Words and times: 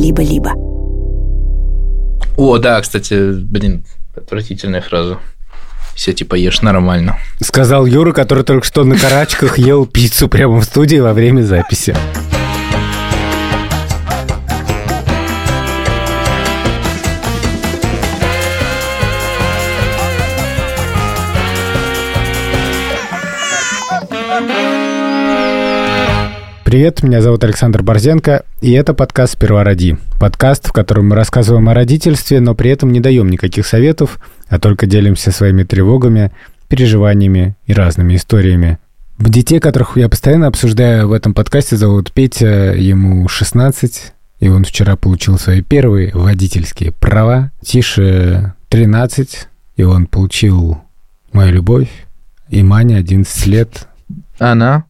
либо-либо. 0.00 0.52
О, 2.36 2.58
да, 2.58 2.80
кстати, 2.80 3.32
блин, 3.32 3.84
отвратительная 4.16 4.80
фраза. 4.80 5.18
Все 5.94 6.12
типа 6.14 6.36
ешь 6.36 6.62
нормально. 6.62 7.18
Сказал 7.40 7.84
Юра, 7.84 8.12
который 8.12 8.44
только 8.44 8.66
что 8.66 8.84
на 8.84 8.96
карачках 8.96 9.58
ел 9.58 9.84
пиццу 9.84 10.28
прямо 10.28 10.60
в 10.60 10.64
студии 10.64 10.96
во 10.96 11.12
время 11.12 11.42
записи. 11.42 11.94
Привет, 26.70 27.02
меня 27.02 27.20
зовут 27.20 27.42
Александр 27.42 27.82
Борзенко, 27.82 28.44
и 28.60 28.70
это 28.70 28.94
подкаст 28.94 29.32
«Сперва 29.32 29.64
роди». 29.64 29.96
Подкаст, 30.20 30.68
в 30.68 30.72
котором 30.72 31.08
мы 31.08 31.16
рассказываем 31.16 31.68
о 31.68 31.74
родительстве, 31.74 32.38
но 32.38 32.54
при 32.54 32.70
этом 32.70 32.92
не 32.92 33.00
даем 33.00 33.28
никаких 33.28 33.66
советов, 33.66 34.20
а 34.46 34.60
только 34.60 34.86
делимся 34.86 35.32
своими 35.32 35.64
тревогами, 35.64 36.30
переживаниями 36.68 37.56
и 37.66 37.72
разными 37.72 38.14
историями. 38.14 38.78
Детей, 39.18 39.58
которых 39.58 39.96
я 39.96 40.08
постоянно 40.08 40.46
обсуждаю 40.46 41.08
в 41.08 41.12
этом 41.12 41.34
подкасте, 41.34 41.76
зовут 41.76 42.12
Петя, 42.12 42.72
ему 42.72 43.26
16, 43.26 44.12
и 44.38 44.48
он 44.48 44.62
вчера 44.62 44.94
получил 44.94 45.40
свои 45.40 45.62
первые 45.62 46.12
водительские 46.14 46.92
права. 46.92 47.50
Тише 47.64 48.54
13, 48.68 49.48
и 49.74 49.82
он 49.82 50.06
получил 50.06 50.80
мою 51.32 51.52
любовь. 51.52 51.88
И 52.48 52.62
Маня 52.62 52.98
11 52.98 53.46
лет. 53.46 53.88
Она 54.38 54.84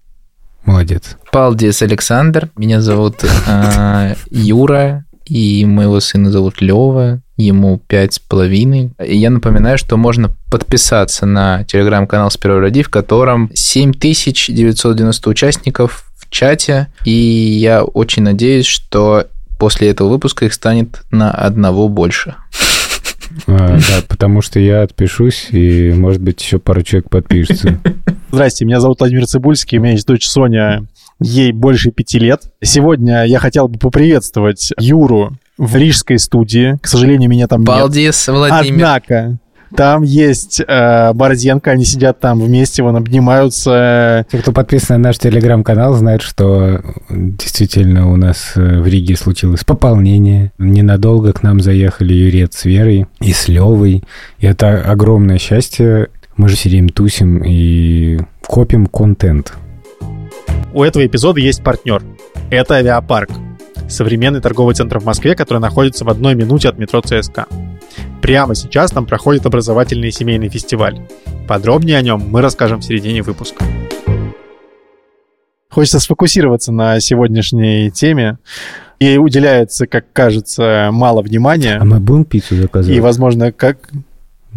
Молодец. 0.65 1.17
Палдис 1.33 1.83
Александр. 1.83 2.51
Меня 2.57 2.81
зовут 2.81 3.25
э, 3.25 4.15
Юра, 4.31 5.05
и 5.31 5.65
моего 5.65 6.01
сына 6.01 6.31
зовут 6.31 6.61
Лева. 6.61 7.23
Ему 7.37 7.79
пять 7.87 8.15
с 8.15 8.19
половиной. 8.19 8.93
И 9.05 9.17
я 9.17 9.31
напоминаю, 9.31 9.79
что 9.79 9.97
можно 9.97 10.37
подписаться 10.51 11.25
на 11.25 11.65
телеграм-канал 11.65 12.31
«Сперва 12.31 12.61
ради», 12.61 12.83
в 12.83 12.89
котором 12.89 13.51
7990 13.55 15.31
участников 15.31 16.11
в 16.17 16.29
чате. 16.31 16.89
И 17.05 17.13
я 17.13 17.85
очень 17.85 18.25
надеюсь, 18.25 18.67
что 18.67 19.27
после 19.59 19.91
этого 19.91 20.09
выпуска 20.09 20.47
их 20.47 20.53
станет 20.53 21.03
на 21.11 21.31
одного 21.31 21.89
больше. 21.89 22.35
А, 23.47 23.77
да, 23.77 24.03
потому 24.09 24.43
что 24.43 24.59
я 24.61 24.83
отпишусь, 24.83 25.49
и, 25.51 25.93
может 25.93 26.21
быть, 26.21 26.43
еще 26.43 26.59
пару 26.59 26.83
человек 26.83 27.09
подпишется. 27.11 27.79
Здрасте, 28.33 28.65
меня 28.65 28.81
зовут 28.81 29.01
Владимир 29.01 29.27
Цибульский, 29.27 29.79
у 29.79 29.81
меня 29.81 29.93
есть 29.93 30.07
дочь 30.07 30.27
Соня, 30.27 30.85
ей 31.21 31.53
больше 31.53 31.91
пяти 31.91 32.19
лет. 32.19 32.43
Сегодня 32.63 33.25
я 33.25 33.39
хотел 33.39 33.69
бы 33.69 33.79
поприветствовать 33.79 34.73
Юру 34.79 35.37
в 35.59 35.77
рижской 35.77 36.19
студии. 36.19 36.79
К 36.81 36.87
сожалению, 36.87 37.29
меня 37.29 37.47
там 37.47 37.65
Балдис, 37.65 38.27
нет. 38.27 38.37
Владимир. 38.37 38.75
Однако, 38.75 39.39
там 39.75 40.03
есть 40.03 40.61
э, 40.61 41.13
Борзенко, 41.13 41.71
они 41.71 41.85
сидят 41.85 42.21
там 42.21 42.41
вместе, 42.41 42.83
вон 42.83 42.97
обнимаются. 42.97 44.27
Те, 44.31 44.39
кто 44.39 44.53
подписан 44.53 45.01
на 45.01 45.09
наш 45.09 45.19
телеграм-канал, 45.19 45.95
знают, 45.95 46.23
что 46.23 46.83
действительно 47.09 48.11
у 48.13 48.17
нас 48.17 48.53
э, 48.57 48.81
в 48.81 48.87
Риге 48.87 49.17
случилось 49.17 49.65
пополнение. 49.65 50.53
Ненадолго 50.59 51.33
к 51.33 51.43
нам 51.43 51.61
заехали 51.61 52.13
Юрец 52.13 52.57
с 52.57 52.65
Верой 52.65 53.07
и 53.21 53.33
с 53.33 53.49
Левой. 53.49 54.05
И 54.39 54.47
это 54.47 54.83
огромное 54.83 55.39
счастье. 55.39 56.09
Мы 56.37 56.49
же 56.49 56.57
сидим, 56.57 56.89
тусим 56.89 57.43
и 57.45 58.19
копим 58.47 58.87
контент. 58.87 59.53
У 60.73 60.83
этого 60.83 61.07
эпизода 61.07 61.41
есть 61.41 61.63
партнер. 61.63 62.03
Это 62.51 62.75
авиапарк. 62.75 63.31
Современный 63.89 64.41
торговый 64.41 64.75
центр 64.75 64.99
в 64.99 65.05
Москве, 65.05 65.35
который 65.35 65.59
находится 65.59 66.05
в 66.05 66.09
одной 66.09 66.35
минуте 66.35 66.69
от 66.69 66.79
метро 66.79 67.01
ЦСКА. 67.01 67.47
Прямо 68.23 68.55
сейчас 68.55 68.91
там 68.91 69.07
проходит 69.07 69.47
образовательный 69.47 70.13
семейный 70.13 70.49
фестиваль. 70.49 71.01
Подробнее 71.49 71.99
о 71.99 72.03
нем 72.03 72.23
мы 72.29 72.43
расскажем 72.43 72.81
в 72.81 72.85
середине 72.85 73.23
выпуска. 73.23 73.65
Хочется 75.71 76.01
сфокусироваться 76.01 76.73
на 76.73 77.01
сегодняшней 77.01 77.91
теме. 77.91 78.39
Ей 78.99 79.19
уделяется, 79.19 79.87
как 79.87 80.13
кажется, 80.13 80.91
мало 80.93 81.23
внимания. 81.23 81.79
А 81.81 81.85
мы 81.85 82.01
будем 82.01 82.25
пиццу 82.25 82.57
заказывать? 82.57 82.97
И, 82.97 83.01
возможно, 83.01 83.53
как... 83.53 83.89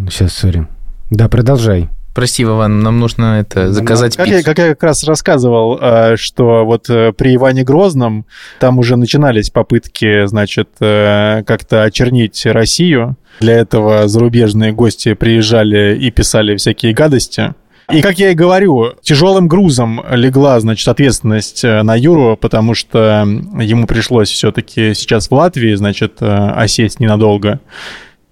Сейчас, 0.10 0.34
сори. 0.34 0.68
Да, 1.12 1.30
продолжай. 1.30 1.90
Прости, 2.14 2.46
Вован, 2.46 2.82
нам 2.82 3.00
нужно 3.00 3.40
это 3.40 3.74
заказать 3.74 4.16
как 4.16 4.28
пиццу. 4.28 4.38
Я, 4.38 4.44
как 4.44 4.58
я 4.60 4.70
как 4.70 4.84
раз 4.84 5.04
рассказывал, 5.04 5.80
э, 5.82 6.16
что 6.16 6.64
вот 6.64 6.88
э, 6.88 7.12
при 7.12 7.36
Иване 7.36 7.64
Грозном 7.64 8.28
там 8.60 8.78
уже 8.78 8.98
начинались 8.98 9.50
попытки, 9.50 10.28
значит, 10.28 10.70
э, 10.80 11.42
как-то 11.48 11.82
очернить 11.84 12.46
Россию. 12.46 13.18
Для 13.40 13.56
этого 13.56 14.08
зарубежные 14.08 14.74
гости 14.74 15.16
приезжали 15.16 15.98
и 16.00 16.12
писали 16.12 16.56
всякие 16.56 16.94
гадости. 16.94 17.56
И, 17.92 18.02
как 18.04 18.20
я 18.20 18.30
и 18.30 18.36
говорю, 18.36 18.94
тяжелым 19.02 19.48
грузом 19.48 20.06
легла, 20.12 20.60
значит, 20.60 20.88
ответственность 20.88 21.64
на 21.64 21.96
Юру, 21.96 22.38
потому 22.40 22.76
что 22.76 23.28
ему 23.60 23.88
пришлось 23.88 24.30
все-таки 24.30 24.94
сейчас 24.94 25.30
в 25.30 25.34
Латвии, 25.34 25.74
значит, 25.74 26.18
осесть 26.22 27.00
ненадолго. 27.00 27.60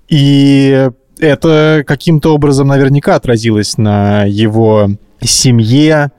И 0.08 0.90
это 1.22 1.84
каким-то 1.86 2.34
образом 2.34 2.68
наверняка 2.68 3.16
отразилось 3.16 3.78
на 3.78 4.26
его 4.26 4.90
семье, 5.22 6.12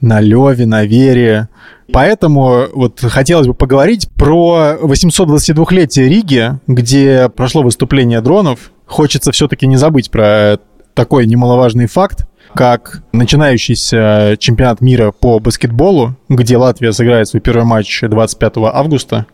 на 0.00 0.20
Леве, 0.20 0.66
на 0.66 0.84
Вере. 0.84 1.48
Поэтому 1.92 2.66
вот 2.74 3.00
хотелось 3.00 3.46
бы 3.46 3.54
поговорить 3.54 4.08
про 4.14 4.76
822-летие 4.82 6.08
Риги, 6.08 6.58
где 6.66 7.30
прошло 7.30 7.62
выступление 7.62 8.20
дронов. 8.20 8.72
Хочется 8.86 9.32
все-таки 9.32 9.66
не 9.66 9.76
забыть 9.76 10.10
про 10.10 10.58
такой 10.94 11.26
немаловажный 11.26 11.86
факт, 11.86 12.26
как 12.54 13.02
начинающийся 13.12 14.36
чемпионат 14.38 14.80
мира 14.80 15.12
по 15.12 15.38
баскетболу, 15.38 16.16
где 16.28 16.56
Латвия 16.56 16.92
сыграет 16.92 17.28
свой 17.28 17.40
первый 17.40 17.64
матч 17.64 18.00
25 18.02 18.54
августа. 18.72 19.26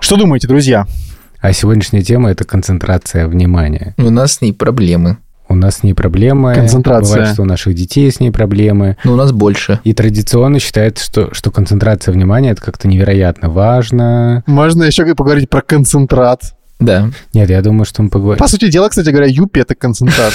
Что 0.00 0.16
думаете, 0.16 0.48
друзья? 0.48 0.86
А 1.42 1.52
сегодняшняя 1.52 2.02
тема— 2.02 2.30
это 2.32 2.44
концентрация 2.44 3.26
внимания. 3.26 3.96
У 3.98 4.10
нас 4.10 4.34
с 4.34 4.40
ней 4.40 4.52
проблемы. 4.52 5.16
У 5.48 5.56
нас 5.56 5.78
с 5.78 5.82
ней 5.82 5.92
проблемы. 5.92 6.54
Концентрация. 6.54 7.14
Бывает, 7.16 7.32
что 7.34 7.42
у 7.42 7.44
наших 7.44 7.74
детей 7.74 8.12
с 8.12 8.20
ней 8.20 8.30
проблемы. 8.30 8.96
Но 9.02 9.14
у 9.14 9.16
нас 9.16 9.32
больше. 9.32 9.80
И 9.82 9.92
традиционно 9.92 10.60
считается, 10.60 11.04
что, 11.04 11.34
что 11.34 11.50
концентрация 11.50 12.12
внимания— 12.12 12.50
это 12.52 12.62
как-то 12.62 12.86
невероятно 12.86 13.50
важно. 13.50 14.44
Можно 14.46 14.84
еще 14.84 15.04
поговорить 15.16 15.50
про 15.50 15.62
концентрат. 15.62 16.54
Да. 16.78 17.10
Нет, 17.34 17.50
я 17.50 17.60
думаю, 17.60 17.86
что 17.86 18.04
мы 18.04 18.08
поговорим. 18.08 18.38
По 18.38 18.46
сути 18.46 18.70
дела, 18.70 18.88
кстати 18.88 19.08
говоря, 19.08 19.26
Юпи— 19.26 19.58
это 19.62 19.74
концентрат. 19.74 20.32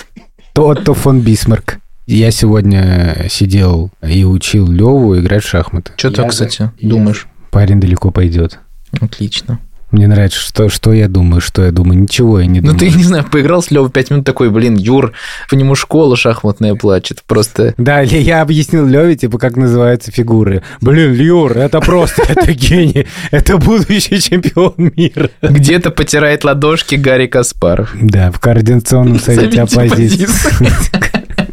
Тото 0.52 0.92
фон 0.92 1.20
Бисмарк. 1.20 1.78
Я 2.06 2.30
сегодня 2.30 3.28
сидел 3.30 3.90
и 4.02 4.24
учил 4.24 4.68
Леву 4.68 5.18
играть 5.18 5.42
в 5.42 5.48
шахматы. 5.48 5.92
Что 5.96 6.10
ты, 6.10 6.28
кстати, 6.28 6.70
думаешь? 6.82 7.28
Парень 7.50 7.80
далеко 7.80 8.10
пойдет. 8.10 8.58
Отлично. 9.00 9.58
Мне 9.90 10.06
нравится, 10.06 10.38
что, 10.38 10.68
что 10.68 10.92
я 10.92 11.08
думаю, 11.08 11.40
что 11.40 11.64
я 11.64 11.72
думаю. 11.72 12.00
Ничего 12.00 12.40
я 12.40 12.46
не 12.46 12.60
Ну, 12.60 12.72
думаю. 12.72 12.78
ты, 12.78 12.90
не 12.96 13.02
знаю, 13.04 13.24
поиграл 13.24 13.62
с 13.62 13.70
Левой 13.70 13.90
пять 13.90 14.10
минут, 14.10 14.24
такой, 14.24 14.50
блин, 14.50 14.76
Юр, 14.76 15.12
по 15.48 15.54
нему 15.54 15.74
школа 15.74 16.16
шахматная 16.16 16.74
плачет. 16.74 17.22
Просто 17.26 17.74
Да, 17.76 18.00
я 18.00 18.42
объяснил 18.42 18.86
Леве, 18.86 19.16
типа, 19.16 19.38
как 19.38 19.56
называются 19.56 20.10
фигуры. 20.12 20.62
Блин, 20.80 21.12
Юр, 21.14 21.56
это 21.56 21.80
просто, 21.80 22.22
это 22.28 22.52
гений. 22.52 23.06
Это 23.30 23.56
будущий 23.58 24.20
чемпион 24.20 24.74
мира. 24.96 25.30
где-то 25.42 25.90
потирает 25.90 26.44
ладошки 26.44 26.94
Гарри 26.94 27.26
Каспаров. 27.26 27.90
Да, 28.00 28.30
в 28.30 28.38
координационном 28.40 29.18
совете 29.18 29.40
Совете 29.40 29.62
оппозиции. 29.62 30.28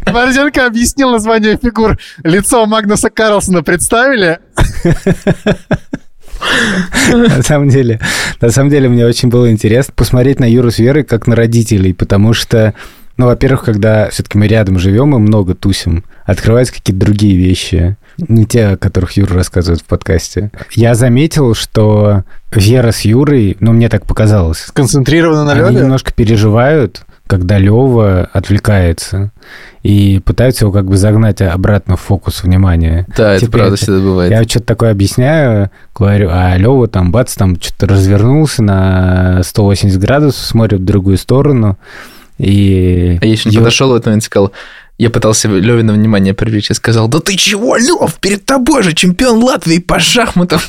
Борзенко 0.11 0.65
объяснил 0.65 1.11
название 1.11 1.57
фигур. 1.61 1.97
Лицо 2.23 2.65
Магнуса 2.65 3.09
Карлсона 3.09 3.61
представили? 3.63 4.39
На 7.11 7.41
самом 7.43 7.69
деле, 7.69 7.99
на 8.41 8.49
самом 8.49 8.69
деле, 8.69 8.89
мне 8.89 9.05
очень 9.05 9.29
было 9.29 9.51
интересно 9.51 9.93
посмотреть 9.95 10.39
на 10.39 10.49
Юру 10.49 10.71
с 10.71 10.79
Верой 10.79 11.03
как 11.03 11.27
на 11.27 11.35
родителей, 11.35 11.93
потому 11.93 12.33
что, 12.33 12.73
ну, 13.17 13.25
во-первых, 13.27 13.63
когда 13.63 14.09
все-таки 14.09 14.37
мы 14.37 14.47
рядом 14.47 14.79
живем 14.79 15.15
и 15.15 15.19
много 15.19 15.55
тусим, 15.55 16.03
открываются 16.25 16.73
какие-то 16.73 16.99
другие 17.05 17.37
вещи, 17.37 17.95
не 18.17 18.45
те, 18.45 18.65
о 18.67 18.77
которых 18.77 19.13
Юра 19.13 19.35
рассказывает 19.35 19.81
в 19.81 19.85
подкасте. 19.85 20.51
Я 20.73 20.95
заметил, 20.95 21.53
что 21.53 22.23
Вера 22.51 22.91
с 22.91 23.01
Юрой, 23.01 23.57
ну, 23.59 23.73
мне 23.73 23.89
так 23.89 24.05
показалось, 24.05 24.59
Сконцентрировано 24.59 25.45
на 25.45 25.51
они 25.53 25.61
Леве? 25.61 25.81
немножко 25.81 26.11
переживают, 26.13 27.03
когда 27.27 27.57
Лева 27.59 28.29
отвлекается 28.33 29.31
и 29.83 30.19
пытаются 30.25 30.65
его 30.65 30.71
как 30.73 30.85
бы 30.85 30.97
загнать 30.97 31.41
обратно 31.41 31.95
в 31.97 32.01
фокус 32.01 32.43
внимания. 32.43 33.05
Да, 33.15 33.33
это 33.33 33.41
Типа 33.41 33.51
правда 33.59 33.75
это- 33.75 33.83
всегда 33.83 33.99
бывает. 33.99 34.31
Я 34.31 34.43
что-то 34.43 34.65
такое 34.65 34.91
объясняю, 34.91 35.69
говорю, 35.95 36.29
а 36.31 36.57
Лева 36.57 36.87
там, 36.87 37.11
бац, 37.11 37.35
там 37.35 37.59
что-то 37.61 37.87
развернулся 37.87 38.63
на 38.63 39.41
180 39.43 39.99
градусов, 39.99 40.43
смотрит 40.45 40.79
в 40.81 40.85
другую 40.85 41.17
сторону, 41.17 41.77
и... 42.37 43.17
А 43.21 43.25
я 43.25 43.31
еще 43.31 43.49
не 43.49 43.55
Ю- 43.55 43.61
подошел 43.61 43.89
в 43.91 43.93
этот 43.95 44.07
момент 44.07 44.23
и 44.23 44.25
сказал, 44.25 44.51
я 44.97 45.09
пытался 45.09 45.47
Левина 45.47 45.93
внимание 45.93 46.33
привлечь 46.33 46.71
и 46.71 46.73
сказал, 46.73 47.07
да 47.07 47.19
ты 47.19 47.35
чего, 47.35 47.75
Лев, 47.77 48.15
перед 48.19 48.45
тобой 48.45 48.83
же 48.83 48.93
чемпион 48.93 49.43
Латвии 49.43 49.77
по 49.79 49.99
шахматам. 49.99 50.59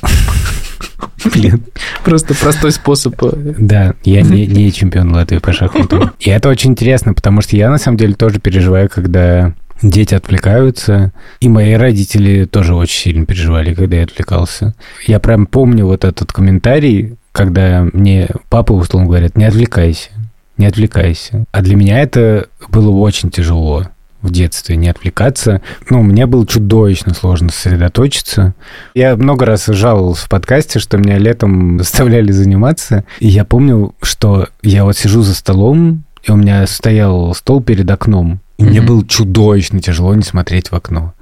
Блин, 1.35 1.63
Просто 2.05 2.35
простой 2.35 2.73
способ. 2.73 3.15
Да, 3.59 3.95
я 4.05 4.23
не, 4.23 4.47
не 4.47 4.73
чемпион 4.73 5.13
Латвии 5.13 5.39
по 5.39 5.53
шахматам. 5.53 6.13
И 6.21 6.31
это 6.31 6.49
очень 6.49 6.71
интересно, 6.71 7.13
потому 7.13 7.43
что 7.43 7.57
я 7.57 7.71
на 7.71 7.79
самом 7.79 7.99
деле 7.99 8.15
тоже 8.15 8.41
переживаю, 8.41 8.89
когда 8.89 9.53
дети 9.83 10.15
отвлекаются. 10.15 11.13
И 11.41 11.49
мои 11.49 11.75
родители 11.75 12.45
тоже 12.45 12.75
очень 12.75 12.99
сильно 12.99 13.27
переживали, 13.27 13.75
когда 13.75 13.97
я 13.97 14.05
отвлекался. 14.05 14.75
Я 15.07 15.21
прям 15.21 15.47
помню 15.47 15.87
вот 15.87 16.05
этот 16.05 16.33
комментарий, 16.33 17.17
когда 17.33 17.87
мне 17.93 18.29
папа 18.49 18.73
условно 18.73 19.07
говорят, 19.07 19.37
не 19.37 19.45
отвлекайся, 19.45 20.11
не 20.57 20.67
отвлекайся. 20.67 21.45
А 21.53 21.63
для 21.63 21.77
меня 21.77 22.01
это 22.01 22.49
было 22.71 22.91
очень 22.91 23.31
тяжело 23.31 23.85
в 24.23 24.31
детстве, 24.31 24.77
не 24.77 24.89
отвлекаться. 24.89 25.61
Ну, 25.91 26.03
мне 26.03 26.27
было 26.27 26.47
чудовищно 26.47 27.15
сложно 27.15 27.51
сосредоточиться. 27.51 28.55
Я 28.95 29.17
много 29.17 29.47
раз 29.47 29.67
жаловался 29.67 30.27
в 30.27 30.29
подкасте, 30.29 30.79
что 30.79 30.99
меня 30.99 31.19
летом 31.19 31.79
заставляли 31.83 32.33
заниматься. 32.33 33.05
И 33.21 33.29
я 33.29 33.45
помню, 33.45 33.95
что 34.03 34.49
я 34.63 34.85
вот 34.85 34.97
сижу 34.97 35.23
за 35.23 35.35
столом, 35.35 36.05
и 36.23 36.31
у 36.31 36.37
меня 36.37 36.67
стоял 36.67 37.35
стол 37.35 37.63
перед 37.63 37.91
окном. 37.91 38.41
И 38.59 38.63
mm-hmm. 38.63 38.69
мне 38.69 38.81
было 38.81 39.07
чудовищно 39.07 39.81
тяжело 39.81 40.15
не 40.15 40.23
смотреть 40.23 40.71
в 40.71 40.75
окно. 40.75 41.15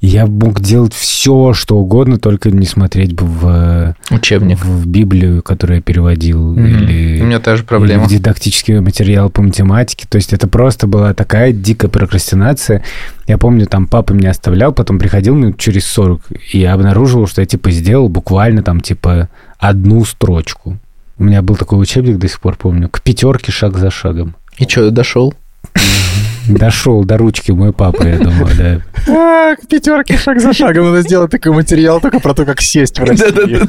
Я 0.00 0.26
мог 0.26 0.60
делать 0.60 0.92
все, 0.92 1.54
что 1.54 1.78
угодно, 1.78 2.18
только 2.18 2.50
не 2.50 2.66
смотреть 2.66 3.14
бы 3.14 3.24
в 3.24 3.96
учебник, 4.10 4.62
в 4.62 4.86
Библию, 4.86 5.42
которую 5.42 5.78
я 5.78 5.82
переводил, 5.82 6.54
mm-hmm. 6.54 6.84
или 6.84 7.22
у 7.22 7.24
меня 7.24 7.40
та 7.40 7.56
же 7.56 7.64
проблема, 7.64 8.02
или 8.02 8.08
в 8.08 8.10
дидактический 8.10 8.80
материал 8.80 9.30
по 9.30 9.40
математике. 9.40 10.06
То 10.08 10.16
есть 10.16 10.34
это 10.34 10.48
просто 10.48 10.86
была 10.86 11.14
такая 11.14 11.52
дикая 11.52 11.88
прокрастинация. 11.88 12.84
Я 13.26 13.38
помню, 13.38 13.66
там 13.66 13.86
папа 13.86 14.12
меня 14.12 14.30
оставлял, 14.30 14.72
потом 14.72 14.98
приходил 14.98 15.34
минут 15.34 15.58
через 15.58 15.86
40 15.86 16.20
и 16.52 16.62
обнаружил, 16.64 17.26
что 17.26 17.40
я 17.40 17.46
типа 17.46 17.70
сделал 17.70 18.10
буквально 18.10 18.62
там 18.62 18.82
типа 18.82 19.30
одну 19.58 20.04
строчку. 20.04 20.78
У 21.18 21.24
меня 21.24 21.40
был 21.40 21.56
такой 21.56 21.80
учебник, 21.80 22.18
до 22.18 22.28
сих 22.28 22.40
пор 22.40 22.56
помню, 22.56 22.90
к 22.90 23.00
пятерке 23.00 23.50
шаг 23.50 23.78
за 23.78 23.90
шагом. 23.90 24.36
И 24.58 24.64
что, 24.68 24.90
дошел? 24.90 25.32
Дошел 26.48 27.04
до 27.04 27.16
ручки 27.16 27.50
мой 27.52 27.72
папа, 27.72 28.02
я 28.04 28.18
думаю, 28.18 28.48
да. 28.56 28.80
А, 29.08 29.56
к 29.56 29.66
пятерке 29.68 30.16
шаг 30.16 30.40
за 30.40 30.52
шагом 30.52 30.86
надо 30.86 31.02
сделать 31.02 31.30
такой 31.30 31.52
материал 31.52 32.00
только 32.00 32.20
про 32.20 32.34
то, 32.34 32.44
как 32.44 32.60
сесть 32.60 32.98
в 32.98 33.04
России. 33.04 33.60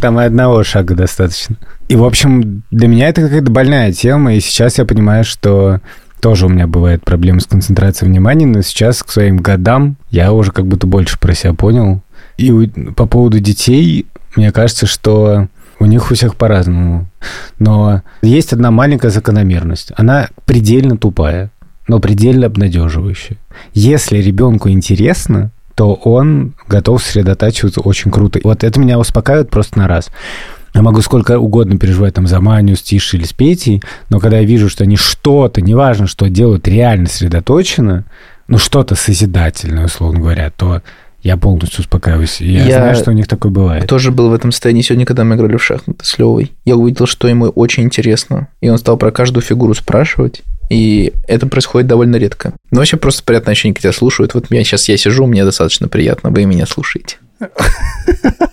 Там 0.00 0.20
и 0.20 0.24
одного 0.24 0.62
шага 0.64 0.94
достаточно. 0.94 1.56
И, 1.88 1.96
в 1.96 2.04
общем, 2.04 2.62
для 2.70 2.88
меня 2.88 3.08
это 3.08 3.22
какая-то 3.22 3.50
больная 3.50 3.92
тема, 3.92 4.34
и 4.34 4.40
сейчас 4.40 4.78
я 4.78 4.84
понимаю, 4.84 5.24
что 5.24 5.80
тоже 6.20 6.46
у 6.46 6.48
меня 6.48 6.66
бывает 6.66 7.04
проблемы 7.04 7.40
с 7.40 7.46
концентрацией 7.46 8.10
внимания, 8.10 8.46
но 8.46 8.62
сейчас 8.62 9.02
к 9.02 9.10
своим 9.10 9.36
годам 9.36 9.96
я 10.10 10.32
уже 10.32 10.50
как 10.50 10.66
будто 10.66 10.86
больше 10.86 11.18
про 11.18 11.34
себя 11.34 11.52
понял. 11.52 12.02
И 12.36 12.50
по 12.96 13.06
поводу 13.06 13.38
детей, 13.38 14.06
мне 14.34 14.50
кажется, 14.52 14.86
что 14.86 15.48
у 15.78 15.84
них 15.84 16.10
у 16.10 16.14
всех 16.14 16.36
по-разному. 16.36 17.06
Но 17.58 18.02
есть 18.22 18.52
одна 18.52 18.70
маленькая 18.70 19.10
закономерность. 19.10 19.92
Она 19.96 20.28
предельно 20.44 20.96
тупая, 20.96 21.50
но 21.88 22.00
предельно 22.00 22.46
обнадеживающая. 22.46 23.38
Если 23.72 24.18
ребенку 24.18 24.68
интересно, 24.68 25.50
то 25.74 25.94
он 25.94 26.54
готов 26.68 27.02
сосредотачиваться 27.02 27.80
очень 27.80 28.10
круто. 28.10 28.40
Вот 28.42 28.64
это 28.64 28.80
меня 28.80 28.98
успокаивает 28.98 29.50
просто 29.50 29.78
на 29.78 29.86
раз. 29.86 30.10
Я 30.74 30.82
могу 30.82 31.00
сколько 31.00 31.38
угодно 31.38 31.78
переживать 31.78 32.14
там 32.14 32.26
за 32.26 32.40
Маню, 32.40 32.76
с 32.76 32.82
Тишей 32.82 33.18
или 33.18 33.26
с 33.26 33.32
Петей, 33.32 33.82
но 34.10 34.20
когда 34.20 34.38
я 34.38 34.44
вижу, 34.44 34.68
что 34.68 34.84
они 34.84 34.96
что-то, 34.96 35.62
неважно, 35.62 36.06
что 36.06 36.28
делают 36.28 36.68
реально 36.68 37.06
сосредоточенно, 37.06 38.04
ну 38.48 38.58
что-то 38.58 38.94
созидательное, 38.94 39.86
условно 39.86 40.20
говоря, 40.20 40.50
то 40.50 40.82
я 41.26 41.36
полностью 41.36 41.80
успокаиваюсь. 41.80 42.40
Я, 42.40 42.64
я 42.64 42.78
знаю, 42.78 42.94
что 42.94 43.10
у 43.10 43.14
них 43.14 43.26
такое 43.26 43.50
бывает. 43.50 43.88
тоже 43.88 44.12
был 44.12 44.30
в 44.30 44.32
этом 44.32 44.52
состоянии 44.52 44.82
сегодня, 44.82 45.04
когда 45.04 45.24
мы 45.24 45.34
играли 45.34 45.56
в 45.56 45.64
шахматы 45.64 46.04
с 46.04 46.18
Левой. 46.18 46.52
Я 46.64 46.76
увидел, 46.76 47.06
что 47.06 47.26
ему 47.26 47.46
очень 47.46 47.82
интересно. 47.82 48.46
И 48.60 48.68
он 48.68 48.78
стал 48.78 48.96
про 48.96 49.10
каждую 49.10 49.42
фигуру 49.42 49.74
спрашивать. 49.74 50.42
И 50.70 51.12
это 51.26 51.48
происходит 51.48 51.88
довольно 51.88 52.14
редко. 52.16 52.52
Но 52.70 52.78
вообще 52.78 52.96
просто 52.96 53.24
приятно 53.24 53.50
ощущение, 53.50 53.74
когда 53.74 53.90
тебя 53.90 53.98
слушают. 53.98 54.34
Вот 54.34 54.50
меня 54.50 54.62
сейчас 54.62 54.88
я 54.88 54.96
сижу, 54.96 55.26
мне 55.26 55.44
достаточно 55.44 55.88
приятно, 55.88 56.30
вы 56.30 56.44
меня 56.44 56.64
слушаете. 56.64 57.16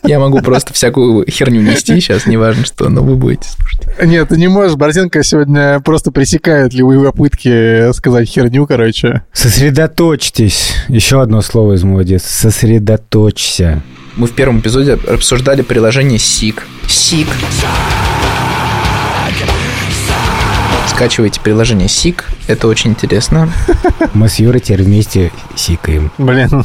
Я 0.04 0.20
могу 0.20 0.42
просто 0.42 0.74
всякую 0.74 1.26
херню 1.30 1.62
нести 1.62 2.00
сейчас, 2.00 2.26
неважно 2.26 2.66
что, 2.66 2.90
но 2.90 3.02
вы 3.02 3.16
будете 3.16 3.48
слушать. 3.48 4.04
Нет, 4.04 4.30
ты 4.30 4.38
не 4.38 4.48
можешь. 4.48 4.76
Борзенко 4.76 5.24
сегодня 5.24 5.80
просто 5.80 6.12
пресекает 6.12 6.74
любые 6.74 7.04
попытки 7.04 7.92
сказать 7.94 8.28
херню, 8.28 8.68
короче. 8.68 9.24
Сосредоточьтесь. 9.32 10.74
Еще 10.90 11.22
одно 11.22 11.42
слово 11.42 11.74
из 11.74 11.84
моего 11.84 12.02
детства. 12.02 12.50
Сосредоточься. 12.50 13.82
Мы 14.16 14.28
в 14.28 14.32
первом 14.34 14.60
эпизоде 14.60 14.94
обсуждали 14.94 15.62
приложение 15.62 16.18
SIG. 16.18 16.62
SIG. 16.88 17.28
Скачивайте 21.04 21.42
приложение 21.42 21.90
Сик, 21.90 22.24
это 22.48 22.66
очень 22.70 22.92
интересно. 22.92 23.50
Мы 24.14 24.30
с 24.30 24.36
Юрой 24.36 24.62
теперь 24.62 24.84
вместе 24.84 25.34
сикаем. 25.54 26.14
Блин. 26.18 26.64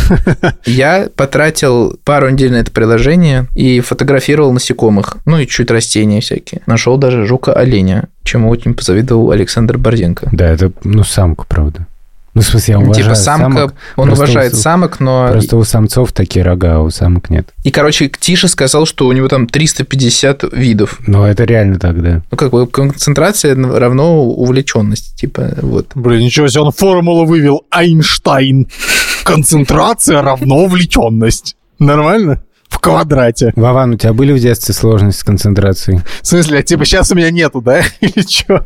Я 0.64 1.08
потратил 1.16 1.98
пару 2.04 2.30
недель 2.30 2.52
на 2.52 2.58
это 2.58 2.70
приложение 2.70 3.48
и 3.56 3.80
фотографировал 3.80 4.52
насекомых, 4.52 5.16
ну 5.24 5.38
и 5.38 5.46
чуть 5.48 5.72
растения 5.72 6.20
всякие. 6.20 6.62
Нашел 6.66 6.98
даже 6.98 7.26
жука-оленя, 7.26 8.08
чему 8.22 8.48
очень 8.50 8.74
позавидовал 8.74 9.32
Александр 9.32 9.76
Борзенко. 9.76 10.28
Да, 10.30 10.46
это, 10.46 10.70
ну, 10.84 11.02
самка, 11.02 11.44
правда. 11.48 11.88
Ну, 12.34 12.42
в 12.42 12.44
смысле, 12.44 12.72
я 12.72 12.78
ну, 12.78 12.86
уважаю 12.86 13.04
Типа 13.04 13.14
самка, 13.16 13.58
самок. 13.58 13.74
он 13.96 14.06
просто 14.06 14.24
уважает 14.24 14.52
у, 14.52 14.56
самок, 14.56 15.00
но... 15.00 15.28
Просто 15.32 15.56
у 15.56 15.64
самцов 15.64 16.12
такие 16.12 16.44
рога, 16.44 16.76
а 16.76 16.80
у 16.80 16.90
самок 16.90 17.28
нет. 17.28 17.48
И, 17.64 17.70
короче, 17.72 18.08
Тиша 18.08 18.46
сказал, 18.46 18.86
что 18.86 19.06
у 19.06 19.12
него 19.12 19.26
там 19.28 19.48
350 19.48 20.44
видов. 20.52 21.00
Ну, 21.06 21.24
это 21.24 21.44
реально 21.44 21.78
так, 21.78 22.00
да. 22.00 22.22
Ну, 22.30 22.36
как 22.36 22.52
бы 22.52 22.66
концентрация 22.68 23.56
равно 23.56 24.24
увлеченность, 24.24 25.16
типа, 25.16 25.54
вот. 25.60 25.88
Блин, 25.94 26.20
ничего 26.20 26.46
себе, 26.48 26.62
он 26.62 26.72
формулу 26.72 27.26
вывел. 27.26 27.64
Айнштайн. 27.70 28.68
Концентрация 29.24 30.22
равно 30.22 30.58
увлеченность. 30.58 31.56
Нормально? 31.78 32.42
в 32.68 32.78
квадрате. 32.78 33.52
Вован, 33.56 33.90
у 33.90 33.96
тебя 33.96 34.12
были 34.12 34.32
в 34.32 34.38
детстве 34.38 34.72
сложности 34.72 35.20
с 35.20 35.24
концентрацией? 35.24 36.00
В 36.22 36.26
смысле, 36.26 36.62
типа 36.62 36.84
сейчас 36.84 37.10
у 37.10 37.16
меня 37.16 37.30
нету, 37.30 37.60
да? 37.60 37.82
Или 38.00 38.24
что? 38.26 38.64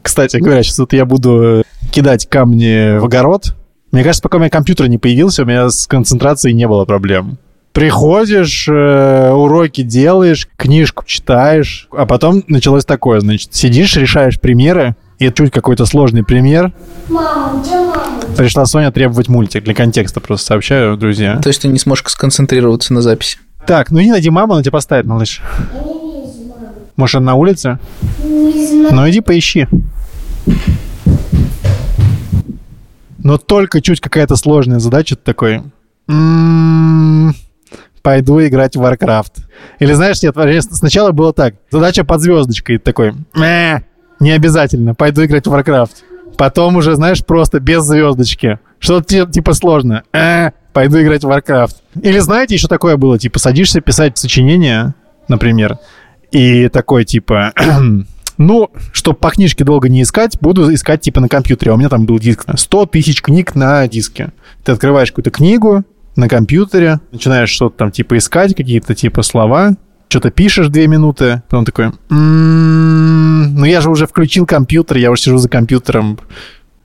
Кстати 0.00 0.36
говоря, 0.36 0.62
сейчас 0.62 0.78
вот 0.78 0.92
я 0.92 1.04
буду 1.04 1.64
кидать 1.98 2.28
камни 2.28 2.96
в 2.96 3.06
огород. 3.06 3.56
Мне 3.90 4.04
кажется, 4.04 4.22
пока 4.22 4.36
у 4.36 4.40
меня 4.40 4.50
компьютер 4.50 4.88
не 4.88 4.98
появился, 4.98 5.42
у 5.42 5.46
меня 5.46 5.68
с 5.68 5.88
концентрацией 5.88 6.54
не 6.54 6.68
было 6.68 6.84
проблем. 6.84 7.38
Приходишь, 7.72 8.68
э, 8.68 9.32
уроки 9.32 9.82
делаешь, 9.82 10.48
книжку 10.56 11.04
читаешь, 11.04 11.88
а 11.90 12.06
потом 12.06 12.44
началось 12.46 12.84
такое, 12.84 13.18
значит, 13.18 13.52
сидишь, 13.52 13.96
решаешь 13.96 14.38
примеры, 14.38 14.94
и 15.18 15.28
чуть 15.32 15.50
какой-то 15.50 15.86
сложный 15.86 16.22
пример. 16.22 16.72
Мама, 17.08 17.60
где 17.60 17.74
мама? 17.74 18.20
Пришла 18.36 18.64
Соня 18.66 18.92
требовать 18.92 19.26
мультик. 19.26 19.64
Для 19.64 19.74
контекста 19.74 20.20
просто 20.20 20.46
сообщаю, 20.46 20.96
друзья. 20.96 21.38
То 21.38 21.48
есть 21.48 21.62
ты 21.62 21.68
не 21.68 21.80
сможешь 21.80 22.04
сконцентрироваться 22.06 22.94
на 22.94 23.02
записи? 23.02 23.38
Так, 23.66 23.90
ну 23.90 23.98
и 23.98 24.08
найди 24.08 24.30
маму, 24.30 24.52
она 24.52 24.62
тебя 24.62 24.70
поставит, 24.70 25.06
малыш. 25.06 25.42
Может, 26.94 27.16
она 27.16 27.32
на 27.32 27.34
улице? 27.34 27.80
Не 28.22 28.66
знаю. 28.68 28.94
Ну 28.94 29.10
иди 29.10 29.20
поищи. 29.20 29.66
Но 33.18 33.38
только 33.38 33.80
чуть 33.80 34.00
какая-то 34.00 34.36
сложная 34.36 34.78
задача, 34.78 35.16
ты 35.16 35.22
такой... 35.22 35.62
«М-м-м, 36.08 37.34
пойду 38.02 38.40
играть 38.40 38.76
в 38.76 38.82
Warcraft. 38.82 39.32
Или 39.80 39.92
знаешь, 39.92 40.22
нет, 40.22 40.34
сначала 40.70 41.12
было 41.12 41.32
так. 41.32 41.54
Задача 41.70 42.04
под 42.04 42.20
звездочкой. 42.20 42.78
Ты 42.78 42.84
такой... 42.84 43.12
«Э, 43.36 43.80
не 44.20 44.30
обязательно, 44.30 44.94
пойду 44.94 45.24
играть 45.24 45.46
в 45.46 45.52
Warcraft. 45.54 45.90
Потом 46.36 46.76
уже, 46.76 46.94
знаешь, 46.94 47.24
просто 47.24 47.60
без 47.60 47.82
звездочки. 47.82 48.58
Что-то 48.78 49.26
типа 49.26 49.54
сложно. 49.54 50.04
Э, 50.12 50.50
пойду 50.72 51.02
играть 51.02 51.24
в 51.24 51.28
Warcraft. 51.28 51.74
Или 52.00 52.18
знаете, 52.20 52.54
еще 52.54 52.68
такое 52.68 52.96
было, 52.96 53.18
типа 53.18 53.38
садишься 53.38 53.80
писать 53.80 54.16
сочинение, 54.18 54.94
например, 55.26 55.78
и 56.30 56.68
такой 56.68 57.04
типа 57.04 57.52
Ну, 58.38 58.70
чтобы 58.92 59.18
по 59.18 59.30
книжке 59.30 59.64
долго 59.64 59.88
не 59.88 60.02
искать, 60.02 60.38
буду 60.40 60.72
искать 60.72 61.00
типа 61.02 61.20
на 61.20 61.28
компьютере. 61.28 61.72
А 61.72 61.74
у 61.74 61.78
меня 61.78 61.88
там 61.88 62.06
был 62.06 62.18
диск. 62.18 62.44
100 62.54 62.86
тысяч 62.86 63.20
книг 63.20 63.54
на 63.54 63.86
диске. 63.88 64.32
Ты 64.64 64.72
открываешь 64.72 65.10
какую-то 65.10 65.30
книгу 65.30 65.84
на 66.16 66.28
компьютере, 66.28 67.00
начинаешь 67.12 67.50
что-то 67.50 67.76
там 67.76 67.90
типа 67.90 68.16
искать, 68.16 68.54
какие-то 68.54 68.94
типа 68.94 69.22
слова, 69.22 69.76
что-то 70.08 70.30
пишешь 70.30 70.68
две 70.68 70.86
минуты, 70.86 71.42
потом 71.48 71.64
такой, 71.64 71.86
м-м-м, 72.10 73.54
ну 73.54 73.64
я 73.64 73.80
же 73.80 73.90
уже 73.90 74.06
включил 74.06 74.46
компьютер, 74.46 74.96
я 74.96 75.10
уже 75.10 75.22
сижу 75.22 75.38
за 75.38 75.48
компьютером, 75.48 76.18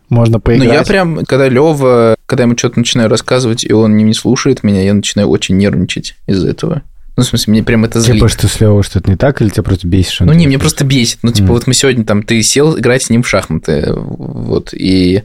можно 0.09 0.39
поиграть. 0.39 0.67
Ну, 0.67 0.73
я 0.73 0.83
прям, 0.83 1.25
когда 1.25 1.49
Лева, 1.49 2.15
когда 2.27 2.43
ему 2.43 2.57
что-то 2.57 2.79
начинаю 2.79 3.09
рассказывать, 3.09 3.63
и 3.63 3.73
он 3.73 3.97
не 3.97 4.13
слушает 4.13 4.63
меня, 4.63 4.83
я 4.83 4.93
начинаю 4.93 5.29
очень 5.29 5.57
нервничать 5.57 6.15
из-за 6.27 6.49
этого. 6.49 6.83
Ну, 7.15 7.23
в 7.23 7.27
смысле, 7.27 7.51
мне 7.51 7.63
прям 7.63 7.85
это 7.85 7.99
злит. 7.99 8.15
Типа, 8.15 8.27
что 8.27 8.47
с 8.47 8.59
Левой 8.59 8.81
что-то 8.81 9.09
не 9.09 9.17
так, 9.17 9.41
или 9.41 9.49
тебя 9.49 9.63
просто 9.63 9.87
бесит? 9.87 10.21
Ну, 10.21 10.33
не, 10.33 10.47
мне 10.47 10.57
просто 10.57 10.83
бесит. 10.83 11.19
Ну, 11.21 11.31
типа, 11.31 11.47
mm. 11.47 11.51
вот 11.51 11.67
мы 11.67 11.73
сегодня 11.75 12.03
там, 12.05 12.23
ты 12.23 12.41
сел 12.41 12.77
играть 12.77 13.03
с 13.03 13.09
ним 13.11 13.21
в 13.21 13.27
шахматы, 13.27 13.93
вот, 13.93 14.73
и 14.73 15.21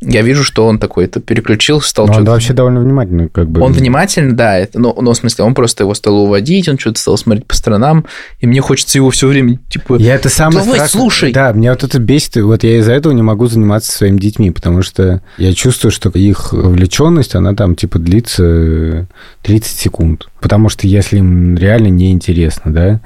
Я 0.00 0.22
вижу, 0.22 0.44
что 0.44 0.66
он 0.66 0.78
такой-то 0.78 1.20
переключил, 1.20 1.82
стал 1.82 2.06
Но 2.06 2.12
он 2.12 2.16
что-то... 2.18 2.30
вообще 2.30 2.52
довольно 2.54 2.80
внимательный, 2.80 3.28
как 3.28 3.50
бы. 3.50 3.60
Он 3.60 3.72
внимательно, 3.72 4.34
да, 4.34 4.58
это, 4.58 4.78
но, 4.78 4.96
но 4.98 5.12
в 5.12 5.16
смысле, 5.16 5.44
он 5.44 5.54
просто 5.54 5.82
его 5.82 5.92
стал 5.92 6.16
уводить, 6.16 6.68
он 6.70 6.78
что-то 6.78 6.98
стал 6.98 7.18
смотреть 7.18 7.46
по 7.46 7.54
сторонам, 7.54 8.06
и 8.38 8.46
мне 8.46 8.62
хочется 8.62 8.96
его 8.96 9.10
все 9.10 9.28
время, 9.28 9.58
типа, 9.68 9.96
Я 9.96 10.14
это 10.14 10.30
самое 10.30 10.60
Давай, 10.64 10.78
страшное- 10.80 11.00
слушай. 11.00 11.32
Да, 11.32 11.52
меня 11.52 11.72
вот 11.72 11.84
это 11.84 11.98
бесит. 11.98 12.38
и 12.38 12.40
Вот 12.40 12.64
я 12.64 12.78
из-за 12.78 12.92
этого 12.92 13.12
не 13.12 13.22
могу 13.22 13.46
заниматься 13.46 13.92
своими 13.92 14.18
детьми, 14.18 14.50
потому 14.50 14.80
что 14.82 15.20
я 15.36 15.52
чувствую, 15.52 15.92
что 15.92 16.08
их 16.08 16.54
вовлеченность, 16.54 17.34
она 17.34 17.54
там 17.54 17.74
типа 17.74 17.98
длится 17.98 18.42
э, 18.44 19.04
30 19.42 19.78
секунд. 19.78 20.28
Потому 20.40 20.70
что 20.70 20.86
если 20.86 21.18
им 21.18 21.56
реально 21.56 21.88
неинтересно, 21.88 22.72
да, 22.72 23.00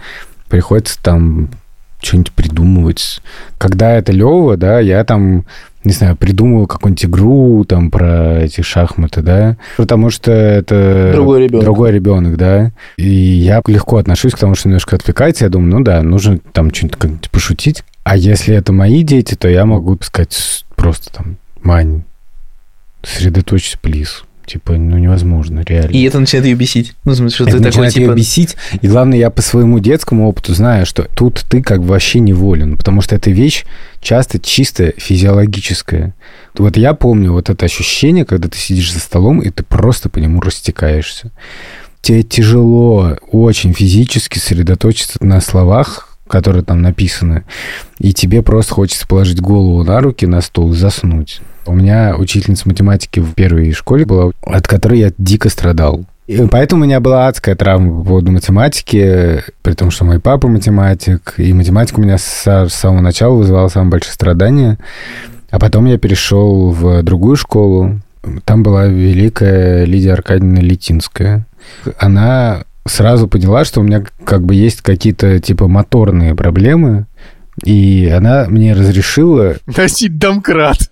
приходится 0.48 1.02
там 1.02 1.50
что-нибудь 2.04 2.32
придумывать. 2.32 3.20
Когда 3.58 3.92
это 3.92 4.12
Лева, 4.12 4.56
да, 4.56 4.78
я 4.80 5.04
там, 5.04 5.44
не 5.84 5.92
знаю, 5.92 6.16
придумываю 6.16 6.66
какую-нибудь 6.66 7.04
игру 7.06 7.64
там 7.64 7.90
про 7.90 8.40
эти 8.42 8.60
шахматы, 8.60 9.22
да, 9.22 9.56
потому 9.76 10.10
что 10.10 10.30
это 10.32 11.10
Другой 11.14 11.44
ребенок. 11.44 11.64
другой 11.64 11.92
ребенок, 11.92 12.36
да, 12.36 12.72
и 12.96 13.08
я 13.08 13.62
легко 13.66 13.96
отношусь 13.96 14.32
к 14.32 14.38
тому, 14.38 14.54
что 14.54 14.68
немножко 14.68 14.96
отвлекается, 14.96 15.44
я 15.44 15.50
думаю, 15.50 15.78
ну 15.78 15.84
да, 15.84 16.02
нужно 16.02 16.38
там 16.52 16.72
что-нибудь 16.72 17.30
пошутить, 17.30 17.84
а 18.02 18.16
если 18.16 18.54
это 18.54 18.72
мои 18.72 19.02
дети, 19.02 19.34
то 19.34 19.48
я 19.48 19.64
могу 19.64 19.98
сказать 20.02 20.64
просто 20.76 21.12
там, 21.12 21.36
Мань, 21.62 22.02
сосредоточься, 23.02 23.78
плиз. 23.78 24.24
Типа, 24.46 24.74
ну 24.74 24.98
невозможно, 24.98 25.64
реально. 25.66 25.92
и 25.92 26.02
это 26.02 26.20
начинает 26.20 26.46
ее 26.46 26.54
бесить. 26.54 26.94
Ну, 27.04 27.12
в 27.12 27.16
смысле, 27.16 27.34
что 27.34 27.44
Это 27.44 27.52
ты 27.52 27.58
такой, 27.58 27.66
начинает 27.66 27.96
её 27.96 28.06
типа, 28.08 28.16
бесить. 28.16 28.56
И 28.82 28.86
главное, 28.86 29.18
я 29.18 29.30
по 29.30 29.40
своему 29.40 29.78
детскому 29.78 30.28
опыту 30.28 30.54
знаю, 30.54 30.84
что 30.84 31.04
тут 31.14 31.44
ты 31.48 31.62
как 31.62 31.80
бы 31.80 31.88
вообще 31.88 32.20
неволен, 32.20 32.76
потому 32.76 33.00
что 33.00 33.14
эта 33.14 33.30
вещь 33.30 33.64
часто 34.00 34.38
чисто 34.38 34.92
физиологическая. 34.98 36.14
Вот 36.58 36.76
я 36.76 36.92
помню 36.92 37.32
вот 37.32 37.48
это 37.48 37.64
ощущение, 37.64 38.26
когда 38.26 38.48
ты 38.48 38.58
сидишь 38.58 38.92
за 38.92 39.00
столом, 39.00 39.40
и 39.40 39.48
ты 39.48 39.62
просто 39.62 40.10
по 40.10 40.18
нему 40.18 40.40
растекаешься. 40.40 41.30
Тебе 42.02 42.22
тяжело 42.22 43.16
очень 43.30 43.72
физически 43.72 44.38
сосредоточиться 44.38 45.24
на 45.24 45.40
словах, 45.40 46.18
которые 46.28 46.62
там 46.62 46.82
написаны, 46.82 47.44
и 47.98 48.12
тебе 48.12 48.42
просто 48.42 48.74
хочется 48.74 49.06
положить 49.06 49.40
голову 49.40 49.82
на 49.84 50.00
руки 50.00 50.26
на 50.26 50.42
стол 50.42 50.72
и 50.72 50.76
заснуть. 50.76 51.40
У 51.66 51.74
меня 51.74 52.14
учительница 52.16 52.68
математики 52.68 53.20
в 53.20 53.34
первой 53.34 53.72
школе 53.72 54.04
была, 54.04 54.32
от 54.42 54.66
которой 54.66 54.98
я 55.00 55.12
дико 55.18 55.48
страдал. 55.48 56.04
И 56.26 56.46
поэтому 56.50 56.82
у 56.82 56.86
меня 56.86 57.00
была 57.00 57.28
адская 57.28 57.54
травма 57.54 58.00
по 58.00 58.08
поводу 58.08 58.32
математики, 58.32 59.42
при 59.62 59.74
том, 59.74 59.90
что 59.90 60.04
мой 60.04 60.20
папа 60.20 60.48
математик, 60.48 61.34
и 61.36 61.52
математика 61.52 62.00
у 62.00 62.02
меня 62.02 62.16
с, 62.16 62.68
самого 62.70 63.02
начала 63.02 63.34
вызывала 63.34 63.68
самые 63.68 63.90
большие 63.90 64.14
страдания. 64.14 64.78
А 65.50 65.58
потом 65.58 65.84
я 65.84 65.98
перешел 65.98 66.70
в 66.70 67.02
другую 67.02 67.36
школу. 67.36 68.00
Там 68.46 68.62
была 68.62 68.86
великая 68.86 69.84
Лидия 69.84 70.14
Аркадьевна 70.14 70.60
Литинская. 70.60 71.46
Она 71.98 72.64
сразу 72.86 73.28
поняла, 73.28 73.64
что 73.64 73.80
у 73.80 73.84
меня 73.84 74.02
как 74.24 74.44
бы 74.44 74.54
есть 74.54 74.80
какие-то 74.80 75.40
типа 75.40 75.68
моторные 75.68 76.34
проблемы, 76.34 77.06
и 77.62 78.10
она 78.14 78.46
мне 78.48 78.72
разрешила... 78.72 79.56
Носить 79.66 80.18
домкрат. 80.18 80.90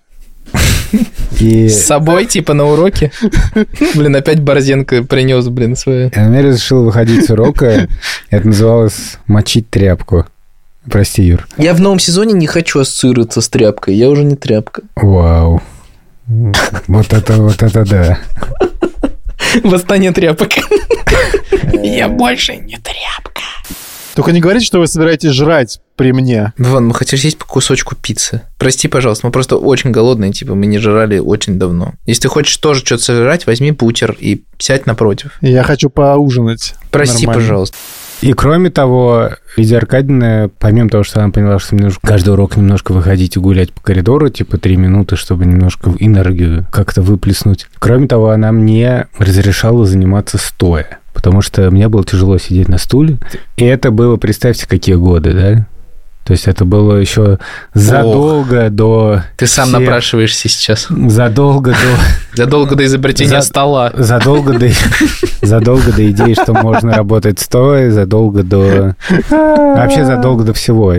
И... 1.39 1.67
с 1.67 1.85
собой, 1.85 2.25
типа, 2.25 2.53
на 2.53 2.65
уроке. 2.65 3.11
Блин, 3.95 4.15
опять 4.15 4.41
Борзенко 4.41 5.03
принес, 5.03 5.47
блин, 5.47 5.75
свою. 5.75 6.09
И 6.09 6.15
Она 6.17 6.29
мне 6.29 6.41
разрешила 6.41 6.83
выходить 6.83 7.25
с 7.25 7.29
урока. 7.29 7.87
Это 8.29 8.47
называлось 8.47 9.17
«мочить 9.27 9.69
тряпку». 9.69 10.25
Прости, 10.89 11.23
Юр. 11.23 11.47
Я 11.57 11.73
в 11.73 11.79
новом 11.79 11.99
сезоне 11.99 12.33
не 12.33 12.47
хочу 12.47 12.79
ассоциироваться 12.79 13.41
с 13.41 13.47
тряпкой, 13.49 13.95
я 13.95 14.09
уже 14.09 14.23
не 14.23 14.35
тряпка. 14.35 14.81
Вау. 14.95 15.61
Вот 16.27 17.13
это, 17.13 17.33
вот 17.33 17.63
это 17.63 17.85
да. 17.85 18.19
Восстание 19.63 20.11
тряпок. 20.11 20.49
Я 21.73 22.07
больше 22.07 22.55
не 22.55 22.77
тряпка. 22.77 23.32
Только 24.15 24.31
не 24.31 24.39
говорите, 24.39 24.65
что 24.65 24.79
вы 24.79 24.87
собираетесь 24.87 25.31
жрать 25.31 25.79
при 25.95 26.11
мне. 26.11 26.53
Вон, 26.57 26.87
мы 26.87 26.93
хотели 26.93 27.19
съесть 27.19 27.37
по 27.37 27.45
кусочку 27.45 27.95
пиццы. 27.95 28.41
Прости, 28.57 28.87
пожалуйста, 28.87 29.27
мы 29.27 29.31
просто 29.31 29.57
очень 29.57 29.91
голодные, 29.91 30.31
типа, 30.31 30.55
мы 30.55 30.65
не 30.65 30.79
жрали 30.79 31.19
очень 31.19 31.59
давно. 31.59 31.93
Если 32.05 32.23
ты 32.23 32.27
хочешь 32.29 32.57
тоже 32.57 32.85
что-то 32.85 33.03
сожрать, 33.03 33.45
возьми 33.47 33.71
бутер 33.71 34.15
и 34.19 34.43
сядь 34.57 34.85
напротив. 34.85 35.37
Я 35.41 35.63
хочу 35.63 35.89
поужинать. 35.89 36.75
Прости, 36.91 37.25
Нормально. 37.25 37.41
пожалуйста. 37.41 37.77
И 38.21 38.31
кроме 38.31 38.69
того, 38.69 39.31
Лидия 39.57 39.77
Аркадьевна, 39.79 40.49
помимо 40.57 40.89
того, 40.89 41.03
что 41.03 41.19
она 41.19 41.29
поняла, 41.29 41.59
что 41.59 41.75
мне 41.75 41.85
нужно 41.85 41.99
каждый 42.01 42.29
урок 42.29 42.55
немножко 42.55 42.93
выходить 42.93 43.35
и 43.35 43.39
гулять 43.39 43.73
по 43.73 43.81
коридору, 43.81 44.29
типа 44.29 44.57
три 44.57 44.77
минуты, 44.77 45.17
чтобы 45.17 45.45
немножко 45.45 45.93
энергию 45.99 46.65
как-то 46.71 47.01
выплеснуть. 47.01 47.67
Кроме 47.79 48.07
того, 48.07 48.29
она 48.29 48.53
мне 48.53 49.07
разрешала 49.17 49.85
заниматься 49.85 50.37
стоя, 50.37 50.99
потому 51.13 51.41
что 51.41 51.69
мне 51.71 51.87
было 51.87 52.03
тяжело 52.03 52.37
сидеть 52.37 52.67
на 52.67 52.77
стуле. 52.77 53.17
И 53.57 53.63
это 53.63 53.91
было, 53.91 54.17
представьте, 54.17 54.67
какие 54.67 54.95
годы, 54.95 55.33
да? 55.33 55.67
То 56.25 56.31
есть 56.31 56.47
это 56.47 56.63
было 56.63 56.95
еще 56.95 57.37
задолго 57.73 58.69
до... 58.69 59.23
Ты 59.37 59.45
сам 59.45 59.67
всех- 59.67 59.79
напрашиваешься 59.81 60.47
сейчас. 60.47 60.87
Задолго 60.89 61.71
до... 61.71 61.77
Задолго 62.35 62.75
до 62.75 62.85
изобретения 62.85 63.41
стола. 63.41 63.91
Задолго 63.93 64.57
до, 64.57 64.69
задолго 65.41 65.91
до 65.91 66.09
идеи, 66.09 66.33
что 66.33 66.53
можно 66.53 66.93
работать 66.93 67.39
стоя, 67.39 67.91
задолго 67.91 68.43
до... 68.43 68.95
Вообще 69.29 70.05
задолго 70.05 70.43
до 70.43 70.53
всего. 70.53 70.93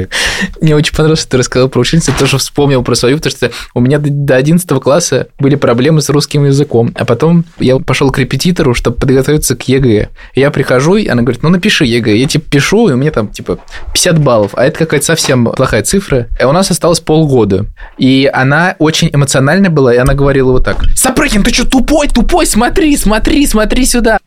Мне 0.61 0.77
очень 0.77 0.93
понравилось, 0.95 1.21
что 1.21 1.31
ты 1.31 1.39
рассказал 1.39 1.69
про 1.69 1.81
учительницу, 1.81 2.13
тоже 2.19 2.39
вспомнил 2.39 2.83
про 2.83 2.95
свою, 2.95 3.17
потому 3.17 3.31
что 3.31 3.51
у 3.75 3.81
меня 3.81 3.99
до- 3.99 4.11
до 4.11 4.37
11 4.37 4.69
класса 4.81 5.29
были 5.39 5.55
проблемы 5.55 6.03
с 6.03 6.09
русским 6.11 6.45
языком, 6.45 6.93
а 6.97 7.05
потом 7.05 7.45
я 7.59 7.79
пошел 7.79 8.11
к 8.11 8.19
репетитору, 8.19 8.75
чтобы 8.75 8.97
подготовиться 8.99 9.57
к 9.57 9.63
ЕГЭ. 9.69 10.09
Я 10.35 10.51
прихожу, 10.51 10.97
и 10.97 11.07
она 11.09 11.23
говорит, 11.23 11.43
ну 11.43 11.49
напиши 11.49 11.85
ЕГЭ. 11.87 12.17
Я 12.17 12.27
типа 12.27 12.45
пишу, 12.51 12.89
и 12.89 12.93
у 12.93 12.97
меня 12.97 13.11
там 13.11 13.29
типа 13.29 13.59
50 13.95 14.19
баллов, 14.19 14.51
а 14.55 14.65
это 14.65 14.79
какая-то 14.79 15.07
совсем 15.15 15.47
плохая 15.47 15.83
цифра. 15.83 16.27
И 16.41 16.45
у 16.45 16.53
нас 16.53 16.71
осталось 16.71 17.01
полгода. 17.01 17.67
И 17.99 18.29
она 18.33 18.75
очень 18.79 19.11
эмоциональная 19.13 19.71
была, 19.71 19.95
и 19.95 19.99
она 19.99 20.15
говорила 20.15 20.51
вот 20.51 20.65
так, 20.65 20.85
Сапрыкин, 20.97 21.45
ты 21.45 21.55
что, 21.55 21.67
тупой, 21.67 22.09
тупой, 22.09 22.47
смотри, 22.47 22.97
смотри, 22.97 23.47
смотри 23.47 23.87
сюда. 23.87 24.19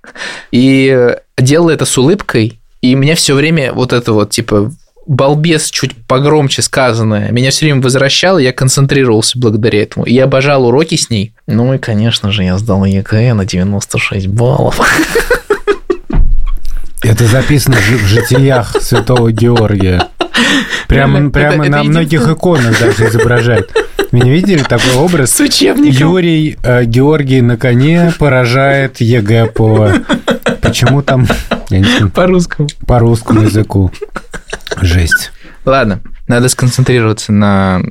И 0.51 0.88
э, 0.98 1.17
делала 1.38 1.72
это 1.72 1.86
с 1.86 1.98
улыбкой, 1.98 2.60
и 2.82 2.96
меня 2.96 3.15
все 3.15 3.36
время 3.36 3.74
вот 3.74 3.91
это 3.91 4.13
вот, 4.13 4.29
типа, 4.29 4.72
балбес 5.06 5.70
чуть 5.70 5.94
погромче 6.08 6.62
сказанное, 6.62 7.32
меня 7.32 7.51
все 7.51 7.65
время 7.65 7.82
возвращало, 7.82 8.38
я 8.38 8.53
концентрировался 8.53 9.38
благодаря 9.38 9.84
этому. 9.84 10.06
И 10.06 10.13
я 10.13 10.24
обожал 10.24 10.65
уроки 10.65 10.96
с 10.96 11.10
ней. 11.10 11.34
Ну 11.48 11.74
и, 11.74 11.77
конечно 11.77 12.32
же, 12.32 12.44
я 12.44 12.58
сдал 12.58 12.86
ЕГЭ 12.86 13.34
на 13.34 13.46
96 13.46 14.27
баллов. 14.27 14.79
Это 17.03 17.25
записано 17.25 17.77
в 17.77 18.06
житиях 18.06 18.75
святого 18.82 19.32
Георгия. 19.32 20.08
Прямо, 20.88 21.20
Это- 21.20 21.29
прямо 21.29 21.51
это 21.53 21.58
на 21.72 21.79
единственное- 21.79 21.89
многих 21.91 22.27
иконах 22.27 22.79
даже 22.79 23.08
изображают. 23.08 23.72
Вы 24.12 24.20
не 24.22 24.29
видели 24.32 24.63
такой 24.63 24.94
образ? 24.94 25.32
С 25.32 25.39
учебником. 25.41 25.91
Юрий 25.91 26.58
э, 26.63 26.86
Георгий 26.86 27.41
на 27.41 27.58
коне 27.58 28.13
поражает 28.17 29.01
ЕГЭ 29.01 29.48
по... 29.48 29.91
Почему 30.62 31.01
там? 31.01 31.27
Я 31.70 31.79
не 31.79 31.86
знаю. 31.86 32.10
По-русскому. 32.10 32.70
По 32.86 33.00
русскому 33.00 33.41
языку. 33.41 33.91
Жесть. 34.82 35.32
Ладно, 35.65 36.00
надо 36.27 36.48
сконцентрироваться 36.50 37.32
на 37.34 37.82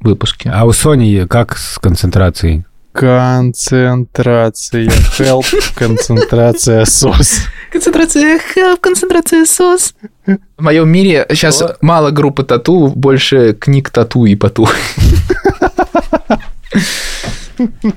выпуске. 0.00 0.50
А 0.52 0.64
у 0.66 0.72
Сони 0.72 1.26
как 1.26 1.56
с 1.56 1.78
концентрацией? 1.78 2.64
Концентрация. 2.92 4.86
Help. 5.18 5.46
Концентрация. 5.76 6.84
Сос. 6.84 7.46
Концентрация 7.72 8.38
help, 8.54 8.80
концентрация 8.80 9.46
сос. 9.46 9.94
В 10.26 10.62
моем 10.62 10.90
мире 10.90 11.24
сейчас 11.30 11.64
мало 11.80 12.10
группы 12.10 12.44
тату, 12.44 12.88
больше 12.94 13.54
книг 13.54 13.88
тату 13.88 14.26
и 14.26 14.34
поту. 14.36 14.68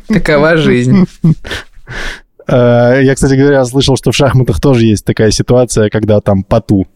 Такова 0.08 0.56
жизнь. 0.56 1.06
Э, 2.48 3.02
Я, 3.04 3.16
кстати 3.16 3.34
говоря, 3.34 3.66
слышал, 3.66 3.98
что 3.98 4.12
в 4.12 4.16
шахматах 4.16 4.62
тоже 4.62 4.86
есть 4.86 5.04
такая 5.04 5.32
ситуация, 5.32 5.90
когда 5.90 6.22
там 6.22 6.44
поту. 6.44 6.88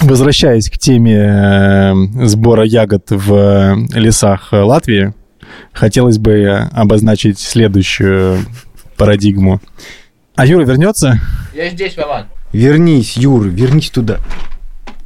Возвращаясь 0.00 0.70
к 0.70 0.78
теме 0.78 1.18
э, 1.18 1.92
сбора 2.26 2.64
ягод 2.64 3.10
в 3.10 3.34
э, 3.34 3.74
лесах 3.98 4.48
э, 4.52 4.56
Латвии, 4.62 5.12
хотелось 5.72 6.18
бы 6.18 6.68
обозначить 6.72 7.38
следующую 7.40 8.38
парадигму. 8.96 9.60
А 10.42 10.44
Юра 10.44 10.64
вернется? 10.64 11.20
Я 11.54 11.70
здесь, 11.70 11.96
Вован. 11.96 12.26
Вернись, 12.52 13.16
Юр, 13.16 13.46
вернись 13.46 13.90
туда. 13.90 14.18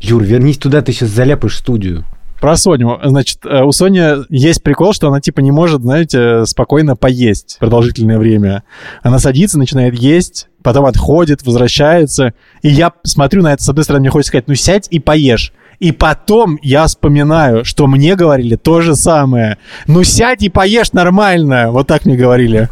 Юр, 0.01 0.23
вернись 0.23 0.57
туда, 0.57 0.81
ты 0.81 0.93
сейчас 0.93 1.11
заляпаешь 1.11 1.59
студию. 1.59 2.07
Про 2.41 2.57
Соню. 2.57 2.99
Значит, 3.05 3.41
э, 3.45 3.63
у 3.63 3.71
Сони 3.71 4.25
есть 4.35 4.63
прикол, 4.63 4.95
что 4.95 5.09
она 5.09 5.21
типа 5.21 5.41
не 5.41 5.51
может, 5.51 5.83
знаете, 5.83 6.47
спокойно 6.47 6.97
поесть 6.97 7.59
продолжительное 7.61 8.19
время. 8.19 8.63
Она 9.03 9.19
садится, 9.19 9.59
начинает 9.59 9.93
есть, 9.93 10.49
потом 10.63 10.87
отходит, 10.87 11.45
возвращается. 11.45 12.33
И 12.63 12.71
я 12.71 12.93
смотрю 13.03 13.43
на 13.43 13.53
это, 13.53 13.63
с 13.63 13.69
одной 13.69 13.85
стороны, 13.85 14.05
мне 14.05 14.11
хочется 14.11 14.31
сказать, 14.31 14.49
ну 14.49 14.55
сядь 14.55 14.89
и 14.91 15.01
поешь. 15.01 15.53
И 15.81 15.93
потом 15.93 16.59
я 16.63 16.87
вспоминаю, 16.87 17.67
что 17.67 17.87
мне 17.87 18.17
говорили 18.17 18.57
то 18.57 18.81
же 18.81 18.97
самое. 18.97 19.59
Ну 19.87 20.03
сядь 20.03 20.43
и 20.43 20.49
поешь 20.49 20.93
нормально. 20.93 21.73
Вот 21.73 21.89
так 21.89 22.07
мне 22.07 22.17
говорили. 22.17 22.71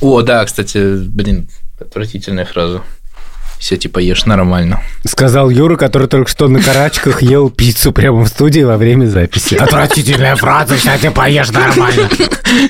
О, 0.00 0.22
да, 0.22 0.44
кстати, 0.44 0.96
блин, 1.06 1.48
отвратительная 1.80 2.44
фраза. 2.44 2.82
Все 3.60 3.76
типа 3.76 3.98
ешь 3.98 4.24
нормально. 4.24 4.80
Сказал 5.04 5.50
Юра, 5.50 5.76
который 5.76 6.08
только 6.08 6.30
что 6.30 6.48
на 6.48 6.62
карачках 6.62 7.20
ел 7.20 7.50
пиццу 7.50 7.92
прямо 7.92 8.24
в 8.24 8.28
студии 8.28 8.62
во 8.62 8.78
время 8.78 9.04
записи. 9.04 9.54
Отвратительная 9.54 10.34
фраза, 10.34 10.78
сядь 10.78 11.04
и 11.04 11.10
поешь 11.10 11.50
нормально. 11.50 12.08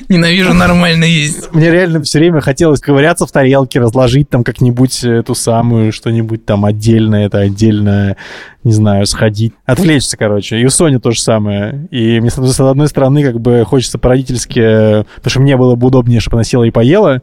Ненавижу 0.09 0.53
нормально 0.53 1.05
есть. 1.05 1.53
Мне 1.53 1.71
реально 1.71 2.03
все 2.03 2.19
время 2.19 2.41
хотелось 2.41 2.81
ковыряться 2.81 3.25
в 3.25 3.31
тарелке, 3.31 3.79
разложить 3.79 4.29
там 4.29 4.43
как-нибудь 4.43 5.05
эту 5.05 5.33
самую, 5.33 5.93
что-нибудь 5.93 6.45
там 6.45 6.65
отдельное, 6.65 7.27
это 7.27 7.39
отдельно, 7.39 8.17
не 8.65 8.73
знаю, 8.73 9.05
сходить. 9.05 9.53
Отвлечься, 9.65 10.17
короче. 10.17 10.59
И 10.59 10.65
у 10.65 10.69
Сони 10.69 10.97
то 10.97 11.11
же 11.11 11.21
самое. 11.21 11.87
И 11.89 12.19
мне, 12.19 12.29
с 12.29 12.59
одной 12.59 12.89
стороны, 12.89 13.23
как 13.23 13.39
бы 13.39 13.63
хочется 13.65 13.97
по-родительски, 13.97 15.05
потому 15.15 15.29
что 15.29 15.39
мне 15.39 15.55
было 15.55 15.75
бы 15.75 15.87
удобнее, 15.87 16.19
чтобы 16.19 16.35
она 16.37 16.43
села 16.43 16.65
и 16.65 16.71
поела, 16.71 17.21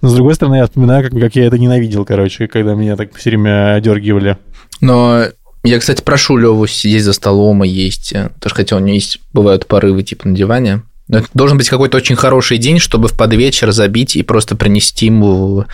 но 0.00 0.08
с 0.08 0.14
другой 0.14 0.34
стороны, 0.34 0.56
я 0.56 0.64
вспоминаю, 0.64 1.04
как, 1.04 1.20
как 1.20 1.36
я 1.36 1.46
это 1.46 1.58
ненавидел, 1.58 2.06
короче, 2.06 2.48
когда 2.48 2.74
меня 2.74 2.96
так 2.96 3.09
все 3.14 3.30
время 3.30 3.74
одергивали. 3.74 4.36
Но 4.80 5.24
я, 5.62 5.78
кстати, 5.78 6.02
прошу 6.02 6.36
Леву 6.36 6.66
сидеть 6.66 7.04
за 7.04 7.12
столом 7.12 7.64
и 7.64 7.68
есть. 7.68 8.14
Тоже 8.40 8.54
хотя 8.54 8.76
у 8.76 8.78
него 8.78 8.94
есть, 8.94 9.20
бывают 9.32 9.66
порывы 9.66 10.02
типа 10.02 10.28
на 10.28 10.36
диване. 10.36 10.82
Но 11.08 11.18
это 11.18 11.28
должен 11.34 11.58
быть 11.58 11.68
какой-то 11.68 11.96
очень 11.96 12.16
хороший 12.16 12.58
день, 12.58 12.78
чтобы 12.78 13.08
в 13.08 13.16
подвечер 13.16 13.72
забить 13.72 14.16
и 14.16 14.22
просто 14.22 14.54
принести 14.56 15.06
ему 15.06 15.66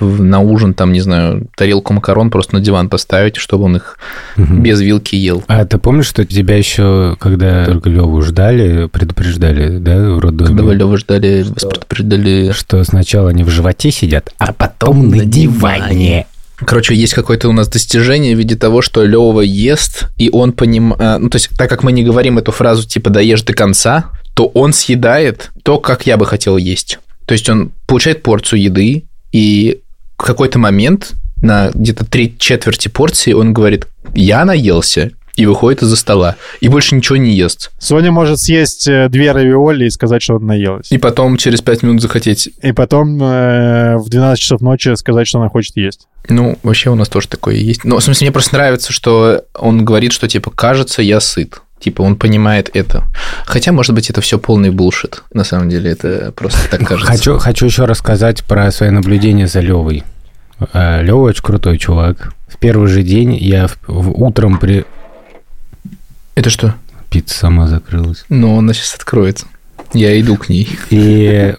на 0.00 0.40
ужин, 0.40 0.74
там, 0.74 0.92
не 0.92 1.00
знаю, 1.00 1.46
тарелку 1.56 1.92
макарон 1.92 2.30
просто 2.30 2.56
на 2.56 2.60
диван 2.60 2.88
поставить, 2.88 3.36
чтобы 3.36 3.64
он 3.64 3.76
их 3.76 3.98
угу. 4.36 4.54
без 4.54 4.80
вилки 4.80 5.14
ел. 5.14 5.44
А 5.46 5.64
ты 5.64 5.78
помнишь, 5.78 6.06
что 6.06 6.24
тебя 6.24 6.56
еще, 6.56 7.16
когда 7.20 7.64
только 7.66 7.90
Леву 7.90 8.20
ждали, 8.22 8.86
предупреждали, 8.86 9.78
да, 9.78 10.10
в 10.10 10.18
роддоме? 10.18 10.48
Когда 10.48 10.62
вы 10.64 10.74
Леву 10.74 10.96
ждали, 10.96 11.42
вас 11.42 11.64
предупреждали... 11.64 12.52
Что 12.52 12.82
сначала 12.84 13.30
они 13.30 13.44
в 13.44 13.50
животе 13.50 13.90
сидят, 13.90 14.32
а 14.38 14.52
потом 14.52 15.10
на 15.10 15.24
диване. 15.24 16.26
Короче, 16.56 16.94
есть 16.94 17.14
какое-то 17.14 17.48
у 17.48 17.52
нас 17.52 17.68
достижение 17.68 18.34
в 18.34 18.38
виде 18.38 18.56
того, 18.56 18.80
что 18.80 19.04
Лева 19.04 19.42
ест, 19.42 20.08
и 20.16 20.30
он 20.30 20.52
понимает... 20.52 21.20
Ну, 21.20 21.28
то 21.28 21.36
есть, 21.36 21.50
так 21.56 21.68
как 21.68 21.82
мы 21.82 21.92
не 21.92 22.02
говорим 22.02 22.38
эту 22.38 22.52
фразу 22.52 22.86
типа 22.86 23.10
«доешь 23.10 23.42
до 23.42 23.52
конца», 23.52 24.10
то 24.34 24.46
он 24.46 24.72
съедает 24.72 25.50
то, 25.62 25.78
как 25.78 26.06
я 26.06 26.16
бы 26.16 26.26
хотел 26.26 26.56
есть. 26.56 26.98
То 27.26 27.32
есть 27.32 27.48
он 27.48 27.72
получает 27.86 28.22
порцию 28.22 28.62
еды, 28.62 29.04
и 29.32 29.80
в 30.16 30.22
какой-то 30.22 30.58
момент 30.58 31.12
на 31.42 31.70
где-то 31.74 32.06
три 32.06 32.34
четверти 32.38 32.88
порции 32.88 33.32
он 33.32 33.52
говорит 33.52 33.86
«я 34.14 34.44
наелся», 34.44 35.10
и 35.36 35.46
выходит 35.46 35.82
из-за 35.82 35.96
стола, 35.96 36.36
и 36.60 36.68
больше 36.68 36.94
ничего 36.94 37.16
не 37.16 37.32
ест. 37.32 37.70
Соня 37.78 38.10
может 38.10 38.40
съесть 38.40 38.88
э, 38.88 39.08
две 39.08 39.32
равиоли 39.32 39.86
и 39.86 39.90
сказать, 39.90 40.22
что 40.22 40.36
она 40.36 40.46
наелась. 40.46 40.90
И 40.90 40.98
потом 40.98 41.36
через 41.36 41.60
пять 41.60 41.82
минут 41.82 42.00
захотеть. 42.02 42.50
И 42.62 42.72
потом 42.72 43.22
э, 43.22 43.96
в 43.98 44.08
12 44.08 44.40
часов 44.40 44.60
ночи 44.60 44.94
сказать, 44.96 45.28
что 45.28 45.38
она 45.38 45.48
хочет 45.48 45.76
есть. 45.76 46.08
Ну, 46.28 46.58
вообще 46.62 46.90
у 46.90 46.94
нас 46.94 47.08
тоже 47.08 47.28
такое 47.28 47.56
есть. 47.56 47.84
Но, 47.84 47.98
в 47.98 48.02
смысле, 48.02 48.26
мне 48.26 48.32
просто 48.32 48.54
нравится, 48.54 48.92
что 48.92 49.44
он 49.54 49.84
говорит, 49.84 50.12
что, 50.12 50.26
типа, 50.26 50.50
кажется, 50.50 51.02
я 51.02 51.20
сыт. 51.20 51.60
Типа 51.78 52.00
он 52.02 52.16
понимает 52.16 52.70
это. 52.72 53.04
Хотя, 53.44 53.70
может 53.70 53.94
быть, 53.94 54.08
это 54.08 54.22
все 54.22 54.38
полный 54.38 54.70
булшит. 54.70 55.22
На 55.32 55.44
самом 55.44 55.68
деле, 55.68 55.90
это 55.90 56.32
просто 56.34 56.58
так 56.70 56.86
кажется. 56.86 57.12
Хочу, 57.12 57.38
хочу 57.38 57.66
еще 57.66 57.84
рассказать 57.84 58.44
про 58.44 58.70
свои 58.70 58.90
наблюдения 58.90 59.46
за 59.46 59.60
Левой. 59.60 60.02
А, 60.72 61.02
Лева 61.02 61.20
очень 61.20 61.42
крутой 61.42 61.78
чувак. 61.78 62.32
В 62.48 62.58
первый 62.58 62.88
же 62.88 63.02
день 63.02 63.34
я 63.34 63.68
в, 63.68 63.78
в, 63.86 64.22
утром 64.22 64.58
при... 64.58 64.84
Это 66.36 66.50
что? 66.50 66.76
Пицца 67.10 67.36
сама 67.36 67.66
закрылась. 67.66 68.24
Ну, 68.28 68.58
она 68.58 68.72
сейчас 68.72 68.94
откроется. 68.94 69.46
Я 69.92 70.18
иду 70.20 70.36
к 70.36 70.48
ней. 70.48 70.68
И 70.90 71.54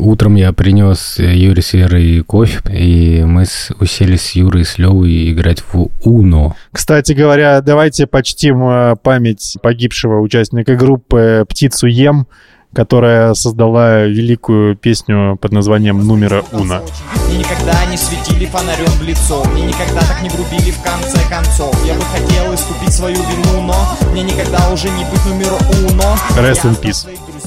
Утром 0.00 0.34
я 0.34 0.52
принес 0.52 1.18
Юре 1.18 1.60
с 1.60 1.74
Верой 1.74 2.22
кофе, 2.22 2.60
и 2.72 3.22
мы 3.24 3.44
с, 3.44 3.70
уселись 3.80 4.22
с 4.22 4.30
Юрой 4.32 4.62
и 4.62 4.64
с 4.64 4.78
Левой 4.78 5.30
играть 5.30 5.62
в 5.72 5.88
Уно. 6.04 6.56
Кстати 6.72 7.12
говоря, 7.12 7.60
давайте 7.60 8.06
почтим 8.06 8.64
э, 8.66 8.96
память 9.02 9.58
погибшего 9.62 10.20
участника 10.20 10.74
группы 10.74 11.44
«Птицу 11.48 11.86
ем», 11.86 12.26
которая 12.72 13.34
создала 13.34 14.04
великую 14.04 14.76
песню 14.76 15.36
под 15.40 15.52
названием 15.52 16.00
«Numero 16.00 16.44
Уна». 16.52 16.82
Мне 17.28 17.38
никогда 17.38 17.84
не 17.86 17.96
светили 17.96 18.46
фонарем 18.46 18.90
в 18.98 19.02
лицо, 19.02 19.44
мне 19.52 19.62
никогда 19.62 20.00
так 20.00 20.22
не 20.22 20.28
грубили 20.28 20.70
в 20.70 20.82
конце 20.82 21.18
концов. 21.28 21.74
Я 21.84 21.94
бы 21.94 22.02
хотел 22.02 22.54
искупить 22.54 22.92
свою 22.92 23.16
вину, 23.16 23.62
но 23.62 23.76
мне 24.12 24.22
никогда 24.22 24.70
уже 24.70 24.88
не 24.90 25.04
быть 25.04 25.24
номер 25.26 25.52
уно. 25.88 26.16
Rest 26.36 26.64
in 26.64 26.80
peace. 26.80 27.06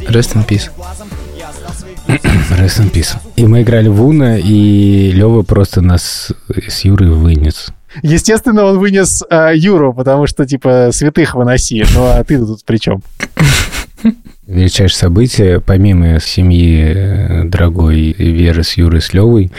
Rest 0.09 0.35
in 0.35 0.45
peace. 0.45 0.69
Rest 2.07 2.81
in 2.81 2.91
peace. 2.91 3.15
И 3.35 3.45
мы 3.45 3.61
играли 3.61 3.87
в 3.87 4.05
Уна, 4.05 4.37
и 4.37 5.11
Лева 5.11 5.43
просто 5.43 5.81
нас 5.81 6.31
с 6.67 6.81
Юрой 6.81 7.09
вынес. 7.09 7.69
Естественно, 8.01 8.65
он 8.65 8.79
вынес 8.79 9.23
э, 9.29 9.51
Юру, 9.55 9.93
потому 9.93 10.25
что, 10.27 10.45
типа, 10.45 10.89
святых 10.91 11.35
выноси. 11.35 11.85
Ну, 11.93 12.05
а 12.05 12.23
ты 12.23 12.39
тут 12.39 12.65
при 12.65 12.77
чем? 12.77 13.03
Величайшее 14.47 14.97
событие, 14.97 15.61
помимо 15.61 16.19
семьи 16.19 16.83
э, 16.85 17.43
дорогой 17.45 18.13
Веры 18.17 18.63
с 18.63 18.73
Юрой 18.73 19.01
с 19.01 19.13
Левой, 19.13 19.51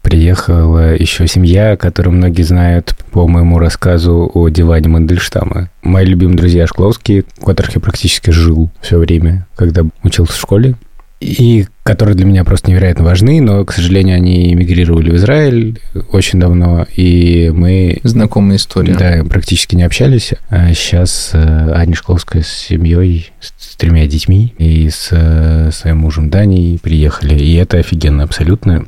приехала 0.00 0.94
еще 0.94 1.26
семья, 1.26 1.76
которую 1.76 2.14
многие 2.14 2.42
знают 2.42 2.94
по 3.10 3.26
моему 3.26 3.58
рассказу 3.58 4.30
о 4.32 4.48
диване 4.48 4.88
Мандельштама. 4.88 5.70
Мои 5.82 6.06
любимые 6.06 6.36
друзья 6.36 6.68
Шкловские, 6.68 7.24
у 7.40 7.46
которых 7.46 7.74
я 7.74 7.80
практически 7.80 8.30
жил 8.30 8.70
все 8.80 8.98
время, 8.98 9.48
когда 9.56 9.82
учился 10.04 10.34
в 10.34 10.40
школе 10.40 10.76
и 11.22 11.66
которые 11.84 12.14
для 12.16 12.24
меня 12.24 12.44
просто 12.44 12.70
невероятно 12.70 13.04
важны, 13.04 13.40
но, 13.40 13.64
к 13.64 13.72
сожалению, 13.72 14.16
они 14.16 14.52
эмигрировали 14.52 15.10
в 15.10 15.16
Израиль 15.16 15.80
очень 16.10 16.38
давно, 16.38 16.86
и 16.96 17.50
мы... 17.54 18.00
Знакомая 18.02 18.56
история. 18.56 18.94
Да, 18.94 19.24
практически 19.28 19.74
не 19.74 19.82
общались. 19.82 20.32
А 20.48 20.72
сейчас 20.74 21.30
э, 21.32 21.72
Аня 21.74 21.94
Шкловская 21.94 22.42
с 22.42 22.48
семьей, 22.48 23.30
с 23.40 23.52
тремя 23.76 24.06
детьми 24.06 24.54
и 24.58 24.88
с 24.88 25.08
э, 25.10 25.70
своим 25.72 25.98
мужем 25.98 26.30
Даней 26.30 26.78
приехали, 26.78 27.34
и 27.34 27.54
это 27.54 27.78
офигенно 27.78 28.24
абсолютно. 28.24 28.86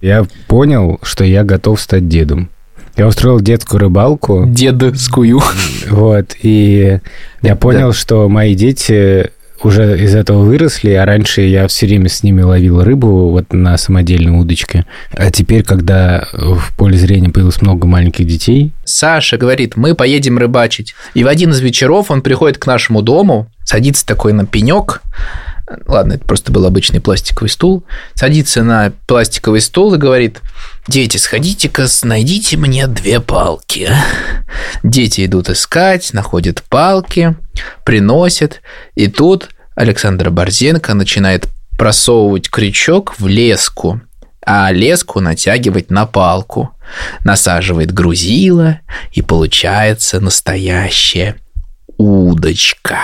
Я 0.00 0.26
понял, 0.46 0.98
что 1.02 1.24
я 1.24 1.44
готов 1.44 1.80
стать 1.80 2.08
дедом. 2.08 2.50
Я 2.96 3.06
устроил 3.06 3.40
детскую 3.40 3.80
рыбалку. 3.80 4.44
Дедскую. 4.46 5.40
Вот, 5.88 6.34
и 6.42 7.00
я 7.42 7.56
понял, 7.56 7.88
да. 7.88 7.92
что 7.92 8.28
мои 8.28 8.54
дети 8.54 9.30
уже 9.62 10.02
из 10.02 10.14
этого 10.14 10.42
выросли, 10.42 10.90
а 10.90 11.04
раньше 11.04 11.42
я 11.42 11.66
все 11.68 11.86
время 11.86 12.08
с 12.08 12.22
ними 12.22 12.42
ловил 12.42 12.82
рыбу 12.82 13.30
вот 13.30 13.52
на 13.52 13.76
самодельной 13.76 14.38
удочке. 14.38 14.86
А 15.12 15.30
теперь, 15.30 15.62
когда 15.62 16.26
в 16.32 16.76
поле 16.76 16.96
зрения 16.96 17.28
появилось 17.28 17.62
много 17.62 17.86
маленьких 17.86 18.26
детей... 18.26 18.72
Саша 18.84 19.36
говорит, 19.36 19.76
мы 19.76 19.94
поедем 19.94 20.38
рыбачить. 20.38 20.94
И 21.14 21.24
в 21.24 21.28
один 21.28 21.50
из 21.50 21.60
вечеров 21.60 22.10
он 22.10 22.22
приходит 22.22 22.58
к 22.58 22.66
нашему 22.66 23.02
дому, 23.02 23.50
садится 23.64 24.06
такой 24.06 24.32
на 24.32 24.46
пенек, 24.46 25.02
Ладно, 25.86 26.14
это 26.14 26.24
просто 26.24 26.52
был 26.52 26.64
обычный 26.64 27.00
пластиковый 27.00 27.48
стул. 27.50 27.84
Садится 28.14 28.62
на 28.62 28.92
пластиковый 29.06 29.60
стул 29.60 29.94
и 29.94 29.98
говорит, 29.98 30.40
дети, 30.86 31.16
сходите-ка, 31.16 31.86
найдите 32.04 32.56
мне 32.56 32.86
две 32.86 33.20
палки. 33.20 33.90
Дети 34.84 35.26
идут 35.26 35.48
искать, 35.48 36.12
находят 36.12 36.62
палки, 36.68 37.36
приносят. 37.84 38.60
И 38.94 39.08
тут 39.08 39.50
Александра 39.74 40.30
Борзенко 40.30 40.94
начинает 40.94 41.48
просовывать 41.76 42.48
крючок 42.48 43.14
в 43.18 43.26
леску, 43.26 44.00
а 44.44 44.70
леску 44.70 45.20
натягивать 45.20 45.90
на 45.90 46.06
палку. 46.06 46.70
Насаживает 47.24 47.92
грузила, 47.92 48.78
и 49.12 49.20
получается 49.20 50.20
настоящая 50.20 51.36
удочка. 51.98 53.00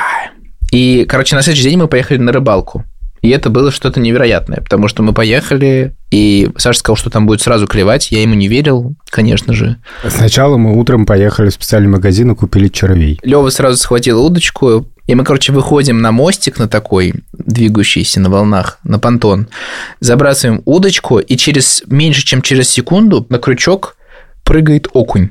И, 0.72 1.04
короче, 1.08 1.37
на 1.37 1.42
следующий 1.42 1.68
день 1.68 1.78
мы 1.78 1.87
поехали 1.87 2.18
на 2.18 2.32
рыбалку. 2.32 2.85
И 3.20 3.28
это 3.28 3.50
было 3.50 3.70
что-то 3.70 4.00
невероятное, 4.00 4.61
потому 4.62 4.88
что 4.88 5.04
мы 5.04 5.12
поехали, 5.12 5.94
и 6.11 6.50
Саша 6.56 6.80
сказал, 6.80 6.96
что 6.96 7.08
там 7.08 7.24
будет 7.24 7.40
сразу 7.40 7.68
клевать. 7.68 8.11
Я 8.11 8.20
ему 8.20 8.35
не 8.35 8.48
верил, 8.48 8.96
конечно 9.11 9.54
же. 9.54 9.76
Сначала 10.08 10.56
мы 10.56 10.76
утром 10.76 11.06
поехали 11.06 11.50
в 11.50 11.54
специальный 11.54 11.88
магазин 11.88 12.32
и 12.32 12.35
купили 12.35 12.66
червей. 12.66 13.20
Лева 13.22 13.48
сразу 13.50 13.76
схватил 13.76 14.24
удочку, 14.24 14.88
и 15.06 15.14
мы, 15.14 15.22
короче, 15.22 15.52
выходим 15.52 16.00
на 16.00 16.11
мостик 16.11 16.58
на 16.58 16.66
такой, 16.66 17.14
двигающийся 17.32 18.18
на 18.18 18.28
волнах, 18.28 18.80
на 18.82 18.98
понтон, 18.98 19.46
забрасываем 20.00 20.61
удочку, 20.64 21.20
и 21.20 21.37
через 21.37 21.85
меньше, 21.87 22.24
чем 22.24 22.42
через 22.42 22.70
секунду 22.70 23.24
на 23.28 23.38
крючок 23.38 23.96
прыгает 24.42 24.88
окунь. 24.94 25.30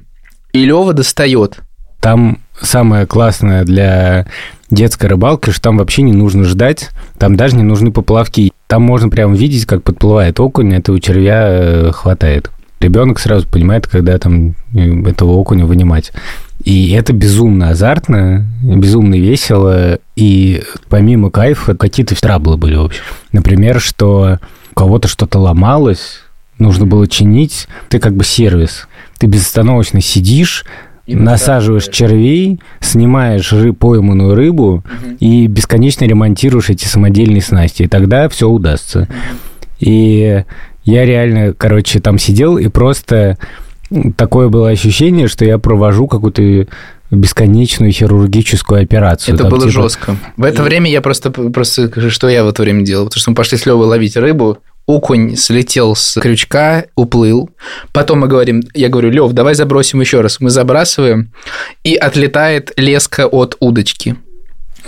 И 0.54 0.64
Лева 0.64 0.94
достает. 0.94 1.60
Там 2.02 2.40
самое 2.60 3.06
классное 3.06 3.64
для 3.64 4.28
детской 4.70 5.06
рыбалки, 5.06 5.52
что 5.52 5.62
там 5.62 5.78
вообще 5.78 6.02
не 6.02 6.14
нужно 6.14 6.44
ждать, 6.44 6.90
там 7.18 7.36
даже 7.36 7.56
не 7.56 7.64
нужны 7.64 7.92
поплавки. 7.92 8.52
Там 8.68 8.84
можно 8.84 9.10
прямо 9.10 9.36
видеть, 9.36 9.66
как 9.66 9.84
подплывает 9.84 10.40
окунь, 10.40 10.74
этого 10.74 11.00
червя 11.00 11.46
э, 11.48 11.92
хватает. 11.94 12.50
Ребенок 12.80 13.20
сразу 13.20 13.48
понимает, 13.48 13.88
когда 13.88 14.18
там 14.18 14.56
э, 14.74 15.10
этого 15.10 15.32
окуня 15.32 15.66
вынимать. 15.66 16.12
И 16.64 16.92
это 16.92 17.12
безумно 17.14 17.70
азартно, 17.70 18.48
безумно 18.64 19.16
весело. 19.16 20.00
И 20.16 20.64
помимо 20.90 21.30
кайфа 21.30 21.76
какие-то 21.76 22.20
траблы 22.20 22.58
были, 22.58 22.76
в 22.76 22.86
общем. 22.86 23.02
Например, 23.32 23.80
что 23.80 24.40
у 24.72 24.76
кого-то 24.76 25.08
что-то 25.08 25.40
ломалось, 25.40 26.22
нужно 26.60 26.86
было 26.86 27.08
чинить. 27.08 27.68
Ты 27.90 28.00
как 28.00 28.16
бы 28.16 28.24
сервис. 28.24 28.88
Ты 29.18 29.28
безостановочно 29.28 30.02
сидишь, 30.02 30.66
насаживаешь 31.08 31.88
червей, 31.88 32.60
снимаешь 32.80 33.52
ры, 33.52 33.74
пойманную 33.74 34.36
рыбу 34.36 34.76
угу. 34.76 34.84
и 35.20 35.48
бесконечно 35.48 36.06
ремонтируешь 36.06 36.70
эти 36.70 36.86
самодельные 36.86 37.42
снасти. 37.42 37.84
И 37.84 37.88
тогда 37.88 38.30
все 38.30 38.50
удастся. 38.50 39.08
И 39.80 40.44
я 40.84 41.06
реально, 41.06 41.54
короче, 41.54 42.00
там 42.00 42.18
сидел 42.18 42.58
и 42.58 42.68
просто 42.68 43.38
такое 44.16 44.50
было 44.50 44.70
ощущение, 44.70 45.28
что 45.28 45.46
я 45.46 45.58
провожу 45.58 46.08
какую-то 46.08 46.68
бесконечную 47.12 47.92
хирургическую 47.92 48.82
операцию. 48.82 49.36
Это 49.36 49.44
там, 49.44 49.52
было 49.52 49.68
типа... 49.68 49.84
жестко. 49.84 50.16
В 50.38 50.44
это 50.44 50.62
и... 50.62 50.66
время 50.66 50.90
я 50.90 51.02
просто, 51.02 51.30
просто... 51.30 52.10
Что 52.10 52.30
я 52.30 52.46
в 52.46 52.48
это 52.48 52.62
время 52.62 52.84
делал? 52.84 53.06
Потому 53.06 53.20
что 53.20 53.32
мы 53.32 53.36
пошли 53.36 53.58
с 53.58 53.66
Левой 53.66 53.86
ловить 53.86 54.16
рыбу, 54.16 54.60
окунь 54.92 55.36
слетел 55.36 55.96
с 55.96 56.20
крючка, 56.20 56.86
уплыл. 56.96 57.50
Потом 57.94 58.20
мы 58.20 58.28
говорим, 58.28 58.62
я 58.74 58.90
говорю, 58.90 59.10
Лев, 59.10 59.32
давай 59.32 59.56
забросим 59.56 60.02
еще 60.02 60.22
раз. 60.22 60.40
Мы 60.40 60.50
забрасываем, 60.50 61.32
и 61.84 61.96
отлетает 61.96 62.72
леска 62.78 63.28
от 63.28 63.56
удочки. 63.60 64.16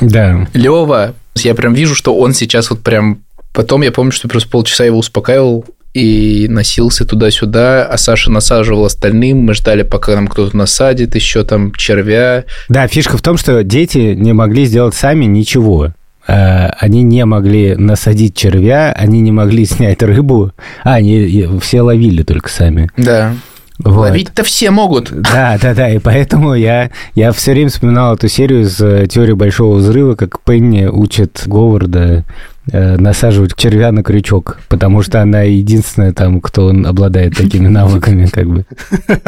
Да. 0.01 0.47
Лева, 0.53 1.15
я 1.35 1.55
прям 1.55 1.73
вижу, 1.73 1.95
что 1.95 2.15
он 2.15 2.33
сейчас 2.33 2.69
вот 2.69 2.81
прям... 2.81 3.23
Потом 3.53 3.83
я 3.83 3.91
помню, 3.91 4.11
что 4.11 4.27
просто 4.27 4.49
полчаса 4.49 4.83
его 4.83 4.97
успокаивал, 4.97 5.65
и 5.93 6.47
носился 6.49 7.05
туда-сюда, 7.05 7.85
а 7.85 7.97
Саша 7.97 8.31
насаживал 8.31 8.85
остальным, 8.85 9.39
мы 9.39 9.53
ждали, 9.53 9.83
пока 9.83 10.15
нам 10.15 10.27
кто-то 10.27 10.57
насадит, 10.57 11.13
еще 11.15 11.43
там 11.43 11.71
червя. 11.73 12.45
Да, 12.67 12.87
фишка 12.87 13.17
в 13.17 13.21
том, 13.21 13.37
что 13.37 13.63
дети 13.63 14.15
не 14.15 14.33
могли 14.33 14.65
сделать 14.65 14.95
сами 14.95 15.25
ничего. 15.25 15.93
Э, 16.27 16.69
они 16.79 17.03
не 17.03 17.25
могли 17.25 17.75
насадить 17.75 18.35
червя, 18.35 18.93
они 18.93 19.21
не 19.21 19.31
могли 19.31 19.65
снять 19.65 20.01
рыбу. 20.03 20.51
А, 20.83 20.95
они 20.95 21.47
все 21.61 21.81
ловили 21.81 22.23
только 22.23 22.49
сами. 22.49 22.89
Да. 22.97 23.33
Вот. 23.79 24.09
Ловить-то 24.09 24.43
все 24.43 24.71
могут. 24.71 25.11
Да, 25.11 25.57
да, 25.61 25.73
да. 25.73 25.89
И 25.89 25.99
поэтому 25.99 26.53
я, 26.53 26.91
я 27.15 27.31
все 27.31 27.51
время 27.51 27.69
вспоминал 27.69 28.15
эту 28.15 28.27
серию 28.29 28.61
из 28.61 28.79
э, 28.79 29.07
теории 29.07 29.33
большого 29.33 29.75
взрыва, 29.75 30.15
как 30.15 30.41
Пенни 30.41 30.85
учит 30.85 31.43
Говарда 31.45 32.23
э, 32.71 32.97
насаживать 32.97 33.55
червя 33.55 33.91
на 33.91 34.03
крючок, 34.03 34.59
потому 34.69 35.01
что 35.01 35.21
она 35.21 35.41
единственная 35.41 36.13
там, 36.13 36.39
кто 36.39 36.69
обладает 36.69 37.35
такими 37.35 37.67
навыками, 37.69 38.27
как 38.27 38.47
бы. 38.47 38.65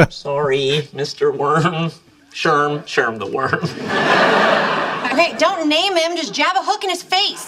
Sorry, 0.09 0.85
Mr. 0.93 1.35
Worm. 1.35 1.91
Sherm, 2.33 2.83
Sherm 2.85 3.17
the 3.17 3.31
worm. 3.31 3.69
Okay, 5.15 5.33
don't 5.39 5.69
name 5.69 5.95
him, 5.95 6.17
just 6.17 6.33
jab 6.33 6.57
a 6.57 6.61
hook 6.61 6.83
in 6.83 6.89
his 6.89 7.01
face. 7.01 7.45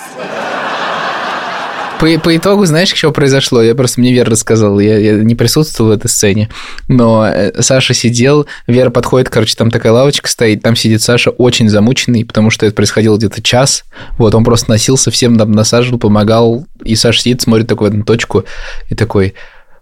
По, 2.00 2.08
по 2.24 2.38
итогу, 2.38 2.64
знаешь, 2.66 2.94
что 2.94 3.12
произошло? 3.12 3.62
Я 3.62 3.76
просто 3.76 4.00
мне 4.00 4.14
Вера 4.14 4.32
рассказал, 4.32 4.80
я, 4.80 4.98
я 4.98 5.16
не 5.16 5.36
присутствовал 5.36 5.90
в 5.90 5.94
этой 5.94 6.08
сцене, 6.08 6.50
но 6.88 7.28
э, 7.28 7.62
Саша 7.62 7.94
сидел, 7.94 8.48
Вера 8.68 8.90
подходит, 8.90 9.30
короче, 9.30 9.54
там 9.58 9.70
такая 9.70 9.92
лавочка 9.92 10.30
стоит, 10.30 10.62
там 10.62 10.78
сидит 10.78 11.02
Саша 11.02 11.30
очень 11.32 11.68
замученный, 11.68 12.24
потому 12.24 12.52
что 12.52 12.66
это 12.66 12.74
происходило 12.74 13.18
где-то 13.18 13.42
час, 13.42 13.84
вот, 14.18 14.34
он 14.34 14.46
просто 14.46 14.70
носился, 14.70 15.12
всем 15.12 15.38
там 15.38 15.52
насаживал, 15.52 16.00
помогал, 16.00 16.66
и 16.86 16.96
Саша 16.96 17.20
сидит, 17.20 17.42
смотрит 17.42 17.68
такой 17.68 17.90
в 17.90 17.92
одну 17.92 18.06
точку 18.06 18.46
и 18.88 18.96
такой, 18.96 19.34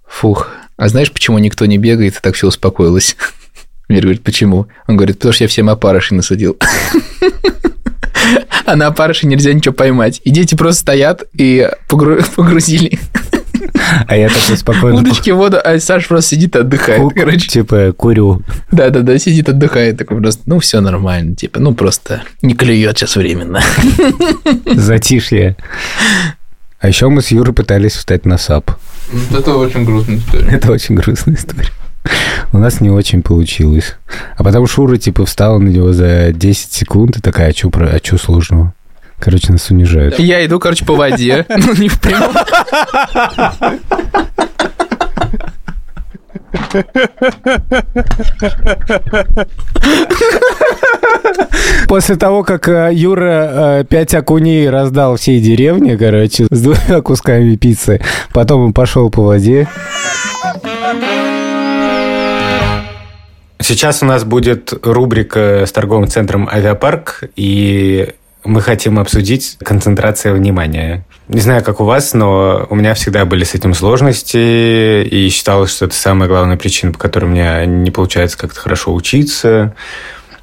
фух, 0.07 0.49
а 0.75 0.87
знаешь, 0.87 1.11
почему 1.11 1.37
никто 1.37 1.67
не 1.67 1.77
бегает, 1.77 2.15
и 2.15 2.19
так 2.19 2.33
все 2.33 2.47
успокоилось? 2.47 3.15
Вера 3.89 4.01
говорит, 4.01 4.23
почему? 4.23 4.65
Он 4.87 4.97
говорит, 4.97 5.17
потому 5.17 5.33
что 5.33 5.43
я 5.43 5.47
всем 5.47 5.69
опарыши 5.69 6.15
насадил. 6.15 6.57
А 8.65 8.75
на 8.75 8.87
опарыше 8.87 9.27
нельзя 9.27 9.53
ничего 9.53 9.73
поймать. 9.73 10.21
И 10.23 10.31
дети 10.31 10.55
просто 10.55 10.81
стоят 10.81 11.23
и 11.37 11.69
погрузили. 11.87 12.99
А 14.07 14.17
я 14.17 14.29
такой 14.29 14.57
спокойно... 14.57 14.99
Удочки 14.99 15.29
в 15.29 15.35
воду, 15.37 15.57
а 15.63 15.79
Саша 15.79 16.07
просто 16.07 16.31
сидит 16.35 16.55
отдыхает, 16.55 16.99
Ку- 17.01 17.11
короче. 17.11 17.47
Типа, 17.47 17.93
курю. 17.95 18.41
Да-да-да, 18.71 19.17
сидит 19.19 19.49
отдыхает, 19.49 19.97
такой 19.97 20.19
просто, 20.19 20.41
ну, 20.45 20.59
все 20.59 20.81
нормально, 20.81 21.35
типа, 21.35 21.59
ну, 21.59 21.73
просто 21.75 22.23
не 22.41 22.55
клюет 22.55 22.97
сейчас 22.97 23.15
временно. 23.15 23.61
Затишье. 24.65 25.55
А 26.79 26.87
еще 26.87 27.09
мы 27.09 27.21
с 27.21 27.29
Юрой 27.31 27.53
пытались 27.53 27.93
встать 27.93 28.25
на 28.25 28.37
SUP. 28.37 28.71
Это 29.31 29.55
очень 29.55 29.85
грустная 29.85 30.17
история. 30.17 30.47
Это 30.49 30.71
очень 30.71 30.95
грустная 30.95 31.35
история. 31.35 31.69
У 32.51 32.57
нас 32.57 32.81
не 32.81 32.89
очень 32.89 33.21
получилось. 33.21 33.95
А 34.37 34.43
потом 34.43 34.67
Шура, 34.67 34.97
типа, 34.97 35.25
встала 35.25 35.59
на 35.59 35.69
него 35.69 35.93
за 35.93 36.31
10 36.31 36.71
секунд 36.71 37.17
и 37.17 37.21
такая, 37.21 37.51
а 37.51 37.53
что 37.53 37.69
а 37.73 37.99
чё 37.99 38.17
сложного? 38.17 38.73
Короче, 39.19 39.51
нас 39.51 39.69
унижают. 39.69 40.19
Я 40.19 40.45
иду, 40.45 40.59
короче, 40.59 40.85
по 40.85 40.95
воде. 40.95 41.45
Ну, 41.57 41.73
не 41.73 41.89
в 41.89 41.99
прямом. 41.99 42.33
После 51.87 52.15
того, 52.15 52.43
как 52.43 52.67
э, 52.67 52.91
Юра 52.93 53.79
э, 53.79 53.83
пять 53.87 54.13
окуней 54.13 54.69
раздал 54.69 55.15
всей 55.15 55.39
деревне, 55.39 55.97
короче, 55.97 56.47
с 56.49 56.61
двумя 56.61 57.01
кусками 57.01 57.55
пиццы, 57.55 58.01
потом 58.33 58.65
он 58.65 58.73
пошел 58.73 59.09
по 59.09 59.23
воде. 59.23 59.67
Сейчас 63.67 64.03
у 64.03 64.05
нас 64.05 64.23
будет 64.23 64.73
рубрика 64.83 65.65
с 65.65 65.71
торговым 65.71 66.07
центром 66.07 66.47
«Авиапарк», 66.47 67.23
и 67.35 68.13
мы 68.43 68.61
хотим 68.61 68.99
обсудить 68.99 69.57
концентрацию 69.57 70.35
внимания. 70.35 71.03
Не 71.29 71.41
знаю, 71.41 71.63
как 71.63 71.81
у 71.81 71.83
вас, 71.83 72.13
но 72.13 72.67
у 72.69 72.75
меня 72.75 72.93
всегда 72.93 73.25
были 73.25 73.43
с 73.43 73.55
этим 73.55 73.73
сложности, 73.73 75.01
и 75.01 75.29
считалось, 75.29 75.71
что 75.71 75.85
это 75.85 75.95
самая 75.95 76.29
главная 76.29 76.57
причина, 76.57 76.91
по 76.91 76.99
которой 76.99 77.25
у 77.25 77.29
меня 77.29 77.65
не 77.65 77.89
получается 77.89 78.37
как-то 78.37 78.59
хорошо 78.59 78.93
учиться. 78.93 79.73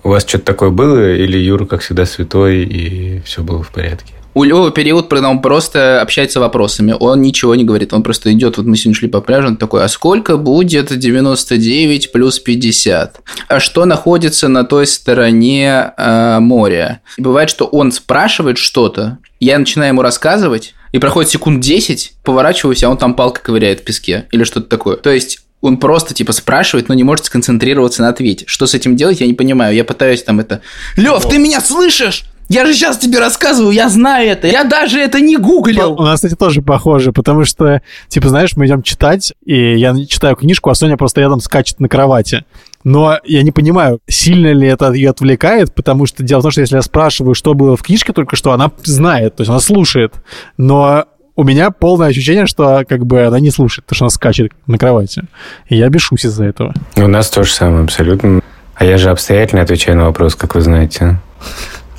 У 0.03 0.09
вас 0.09 0.25
что-то 0.27 0.45
такое 0.45 0.71
было, 0.71 1.13
или 1.15 1.39
Юра, 1.39 1.65
как 1.65 1.83
всегда, 1.83 2.07
святой, 2.07 2.65
и 2.65 3.21
все 3.25 3.45
было 3.45 3.63
в 3.63 3.71
порядке? 3.71 4.15
У 4.35 4.45
Лёвы 4.45 4.73
период, 4.73 5.13
он 5.13 5.43
просто 5.43 6.01
общается 6.01 6.41
вопросами, 6.41 6.95
он 6.99 7.21
ничего 7.21 7.55
не 7.55 7.65
говорит, 7.65 7.93
он 7.93 8.03
просто 8.03 8.33
идет, 8.33 8.57
вот 8.57 8.67
мы 8.67 8.77
сегодня 8.77 8.99
шли 8.99 9.09
по 9.09 9.21
пляжу, 9.21 9.49
он 9.49 9.57
такой, 9.57 9.85
а 9.85 9.89
сколько 9.89 10.39
будет 10.39 10.97
99 10.99 12.13
плюс 12.13 12.39
50? 12.39 13.21
А 13.49 13.61
что 13.61 13.85
находится 13.85 14.49
на 14.49 14.65
той 14.65 14.87
стороне 14.87 15.93
э, 15.97 16.39
моря? 16.41 17.03
И 17.19 17.23
бывает, 17.23 17.51
что 17.51 17.67
он 17.67 17.93
спрашивает 17.93 18.57
что-то, 18.57 19.19
я 19.39 19.59
начинаю 19.59 19.91
ему 19.91 20.03
рассказывать, 20.03 20.75
и 20.93 20.99
проходит 20.99 21.31
секунд 21.31 21.61
10, 21.61 22.15
поворачиваюсь, 22.23 22.83
а 22.85 22.89
он 22.89 22.97
там 22.97 23.15
палкой 23.15 23.43
ковыряет 23.43 23.81
в 23.81 23.85
песке 23.85 24.27
или 24.31 24.45
что-то 24.45 24.69
такое. 24.69 24.97
То 24.97 25.11
есть 25.11 25.41
он 25.63 25.77
просто 25.79 26.13
типа 26.13 26.33
спрашивает, 26.33 26.89
но 26.89 26.95
не 26.95 27.05
может 27.05 27.27
сконцентрироваться 27.27 28.03
на 28.03 28.09
ответе. 28.09 28.45
Что 28.47 28.67
с 28.67 28.75
этим 28.75 28.97
делать, 28.97 29.21
я 29.21 29.27
не 29.27 29.35
понимаю. 29.35 29.75
Я 29.75 29.85
пытаюсь 29.85 30.23
там 30.23 30.41
это... 30.41 30.61
Лев, 30.97 31.27
ты 31.29 31.39
меня 31.39 31.61
слышишь? 31.61 32.25
Я 32.53 32.67
же 32.67 32.75
сейчас 32.75 32.99
тебе 32.99 33.19
рассказываю, 33.19 33.73
я 33.73 33.89
знаю 33.89 34.29
это. 34.29 34.47
Я 34.47 34.65
даже 34.65 35.01
это 35.01 35.23
не 35.23 35.39
гуглил. 35.39 35.95
У 35.95 36.03
нас, 36.03 36.17
кстати, 36.17 36.35
тоже 36.35 36.61
похоже, 36.61 37.11
потому 37.11 37.47
что, 37.47 37.81
типа, 38.09 38.29
знаешь, 38.29 38.57
мы 38.57 38.67
идем 38.67 38.83
читать, 38.83 39.33
и 39.43 39.79
я 39.79 39.95
читаю 40.07 40.37
книжку, 40.37 40.69
а 40.69 40.75
Соня 40.75 40.99
просто 40.99 41.23
рядом 41.23 41.41
скачет 41.41 41.81
на 41.81 41.89
кровати. 41.89 42.45
Но 42.85 43.17
я 43.25 43.43
не 43.43 43.53
понимаю, 43.53 44.01
сильно 44.07 44.53
ли 44.53 44.69
это 44.69 44.93
ее 44.93 45.09
отвлекает, 45.09 45.75
потому 45.75 46.05
что 46.05 46.23
дело 46.23 46.41
в 46.41 46.43
том, 46.43 46.51
что 46.51 46.61
если 46.61 46.77
я 46.77 46.83
спрашиваю, 46.83 47.35
что 47.35 47.55
было 47.55 47.75
в 47.75 47.83
книжке 47.83 48.13
только 48.13 48.37
что, 48.37 48.53
она 48.53 48.71
знает, 48.83 49.37
то 49.37 49.41
есть 49.41 49.49
она 49.49 49.61
слушает. 49.61 50.13
Но 50.59 51.07
у 51.37 51.45
меня 51.45 51.71
полное 51.71 52.09
ощущение, 52.09 52.45
что 52.45 52.85
как 52.87 53.07
бы 53.07 53.23
она 53.23 53.41
не 53.41 53.51
слушает, 53.51 53.87
потому 53.87 53.97
что 53.97 54.05
она 54.05 54.11
скачет 54.11 54.53
на 54.67 54.77
кровати. 54.77 55.23
И 55.71 55.77
я 55.77 55.89
бешусь 55.89 56.27
из-за 56.27 56.45
этого. 56.45 56.75
У 56.97 57.07
нас 57.09 57.31
то 57.31 57.45
же 57.45 57.53
самое 57.53 57.85
абсолютно. 57.85 58.43
А 58.75 58.85
я 58.85 58.99
же 58.99 59.09
обстоятельно 59.09 59.63
отвечаю 59.63 59.97
на 59.97 60.05
вопрос, 60.05 60.35
как 60.35 60.55
вы 60.55 60.61
знаете. 60.61 61.19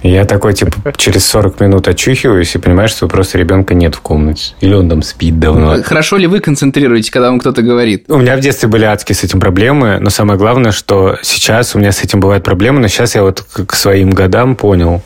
Я 0.04 0.26
такой, 0.26 0.54
типа, 0.54 0.72
через 0.98 1.26
40 1.26 1.62
минут 1.62 1.88
очухиваюсь 1.88 2.54
и 2.56 2.58
понимаю, 2.58 2.90
что 2.90 3.08
просто 3.08 3.38
ребенка 3.38 3.74
нет 3.74 3.96
в 3.96 4.02
комнате. 4.02 4.54
Или 4.60 4.74
он 4.74 4.90
там 4.90 5.02
спит 5.02 5.40
давно. 5.40 5.82
Хорошо 5.82 6.18
ли 6.18 6.28
вы 6.28 6.42
концентрируетесь, 6.42 7.10
когда 7.10 7.30
вам 7.30 7.40
кто-то 7.40 7.62
говорит? 7.62 8.06
У 8.10 8.18
меня 8.18 8.36
в 8.36 8.42
детстве 8.42 8.68
были 8.68 8.84
адские 8.84 9.16
с 9.16 9.24
этим 9.24 9.40
проблемы, 9.40 10.00
но 10.02 10.10
самое 10.10 10.38
главное, 10.38 10.74
что 10.74 11.18
сейчас 11.22 11.74
у 11.74 11.80
меня 11.80 11.94
с 11.94 12.04
этим 12.04 12.20
бывают 12.20 12.44
проблемы, 12.44 12.82
но 12.82 12.88
сейчас 12.90 13.16
я 13.16 13.24
вот 13.24 13.42
к 13.42 13.74
своим 13.74 14.12
годам 14.12 14.58
понял, 14.58 15.02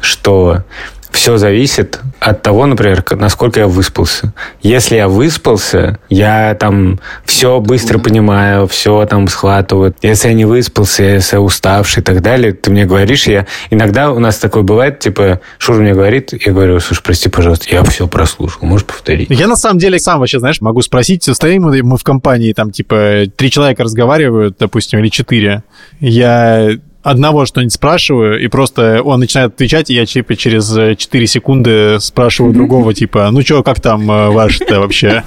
что 0.00 0.64
все 1.12 1.36
зависит 1.36 2.00
от 2.20 2.42
того, 2.42 2.66
например, 2.66 3.04
насколько 3.12 3.60
я 3.60 3.66
выспался. 3.66 4.32
Если 4.62 4.96
я 4.96 5.08
выспался, 5.08 5.98
я 6.08 6.54
там 6.54 7.00
все 7.24 7.60
быстро 7.60 7.98
понимаю, 7.98 8.66
все 8.66 9.04
там 9.06 9.28
схватываю. 9.28 9.94
Если 10.02 10.28
я 10.28 10.34
не 10.34 10.44
выспался, 10.44 11.02
если 11.02 11.36
я 11.36 11.40
уставший 11.40 12.00
и 12.00 12.04
так 12.04 12.22
далее, 12.22 12.52
ты 12.52 12.70
мне 12.70 12.86
говоришь, 12.86 13.26
я... 13.26 13.46
Иногда 13.70 14.10
у 14.10 14.18
нас 14.18 14.38
такое 14.38 14.62
бывает, 14.62 14.98
типа, 14.98 15.40
Шур 15.58 15.76
мне 15.76 15.92
говорит, 15.94 16.32
я 16.32 16.52
говорю, 16.52 16.80
слушай, 16.80 17.02
прости, 17.02 17.28
пожалуйста, 17.28 17.66
я 17.70 17.82
все 17.84 18.08
прослушал, 18.08 18.60
можешь 18.62 18.86
повторить? 18.86 19.28
Я 19.30 19.46
на 19.46 19.56
самом 19.56 19.78
деле 19.78 19.98
сам 19.98 20.20
вообще, 20.20 20.38
знаешь, 20.38 20.60
могу 20.60 20.82
спросить, 20.82 21.24
стоим 21.24 21.62
мы 21.62 21.96
в 21.96 22.02
компании, 22.02 22.52
там, 22.52 22.70
типа, 22.70 23.24
три 23.36 23.50
человека 23.50 23.84
разговаривают, 23.84 24.56
допустим, 24.58 24.98
или 25.00 25.08
четыре. 25.08 25.62
Я 26.00 26.70
одного 27.02 27.46
что-нибудь 27.46 27.72
спрашиваю, 27.72 28.42
и 28.42 28.46
просто 28.48 29.02
он 29.02 29.20
начинает 29.20 29.54
отвечать, 29.54 29.90
и 29.90 29.94
я 29.94 30.06
типа 30.06 30.36
через 30.36 30.70
4 30.98 31.26
секунды 31.26 31.96
спрашиваю 32.00 32.52
другого, 32.52 32.94
типа, 32.94 33.28
ну 33.30 33.42
что, 33.42 33.62
как 33.62 33.80
там 33.80 34.10
э, 34.10 34.30
ваш-то 34.30 34.80
вообще? 34.80 35.24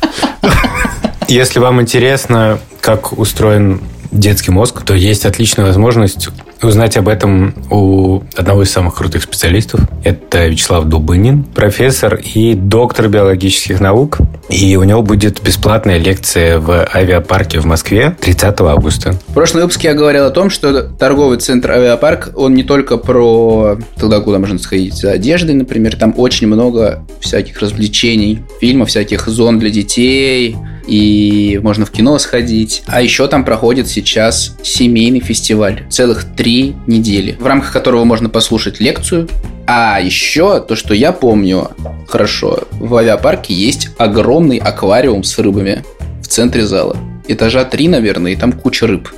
Если 1.27 1.59
вам 1.59 1.81
интересно, 1.81 2.59
как 2.81 3.17
устроен 3.17 3.81
детский 4.11 4.51
мозг, 4.51 4.83
то 4.83 4.93
есть 4.93 5.25
отличная 5.25 5.65
возможность 5.65 6.29
узнать 6.61 6.97
об 6.97 7.07
этом 7.07 7.53
у 7.69 8.21
одного 8.35 8.63
из 8.63 8.71
самых 8.71 8.95
крутых 8.95 9.23
специалистов. 9.23 9.81
Это 10.03 10.47
Вячеслав 10.47 10.85
Дубынин, 10.85 11.43
профессор 11.43 12.15
и 12.15 12.53
доктор 12.53 13.07
биологических 13.07 13.79
наук. 13.79 14.17
И 14.49 14.75
у 14.75 14.83
него 14.83 15.01
будет 15.01 15.41
бесплатная 15.41 15.97
лекция 15.97 16.59
в 16.59 16.87
авиапарке 16.93 17.59
в 17.59 17.65
Москве 17.65 18.15
30 18.21 18.61
августа. 18.61 19.13
В 19.27 19.33
прошлом 19.33 19.61
выпуске 19.61 19.89
я 19.89 19.93
говорил 19.93 20.25
о 20.25 20.31
том, 20.31 20.49
что 20.49 20.83
торговый 20.83 21.39
центр 21.39 21.71
авиапарк, 21.71 22.31
он 22.35 22.53
не 22.53 22.63
только 22.63 22.97
про 22.97 23.77
туда, 23.99 24.19
куда 24.21 24.39
можно 24.39 24.59
сходить 24.59 24.93
за 24.93 25.11
одеждой, 25.11 25.55
например, 25.55 25.95
там 25.95 26.13
очень 26.17 26.47
много 26.47 27.05
всяких 27.19 27.59
развлечений, 27.59 28.43
фильмов, 28.61 28.89
всяких 28.89 29.27
зон 29.27 29.59
для 29.59 29.69
детей, 29.69 30.55
и 30.87 31.59
можно 31.63 31.85
в 31.85 31.91
кино 31.91 32.17
сходить. 32.19 32.83
А 32.85 33.01
еще 33.01 33.27
там 33.27 33.45
проходит 33.45 33.87
сейчас 33.87 34.55
семейный 34.63 35.19
фестиваль. 35.19 35.83
Целых 35.89 36.25
три 36.35 36.75
недели, 36.87 37.35
в 37.39 37.45
рамках 37.45 37.71
которого 37.71 38.03
можно 38.03 38.29
послушать 38.29 38.79
лекцию. 38.79 39.27
А 39.67 39.99
еще 39.99 40.59
то, 40.59 40.75
что 40.75 40.93
я 40.93 41.11
помню 41.11 41.71
хорошо, 42.07 42.63
в 42.71 42.95
авиапарке 42.95 43.53
есть 43.53 43.89
огромный 43.97 44.57
аквариум 44.57 45.23
с 45.23 45.37
рыбами 45.39 45.83
в 46.21 46.27
центре 46.27 46.65
зала. 46.65 46.95
Этажа 47.27 47.65
три, 47.65 47.87
наверное, 47.87 48.33
и 48.33 48.35
там 48.35 48.51
куча 48.51 48.85
рыб. 48.85 49.09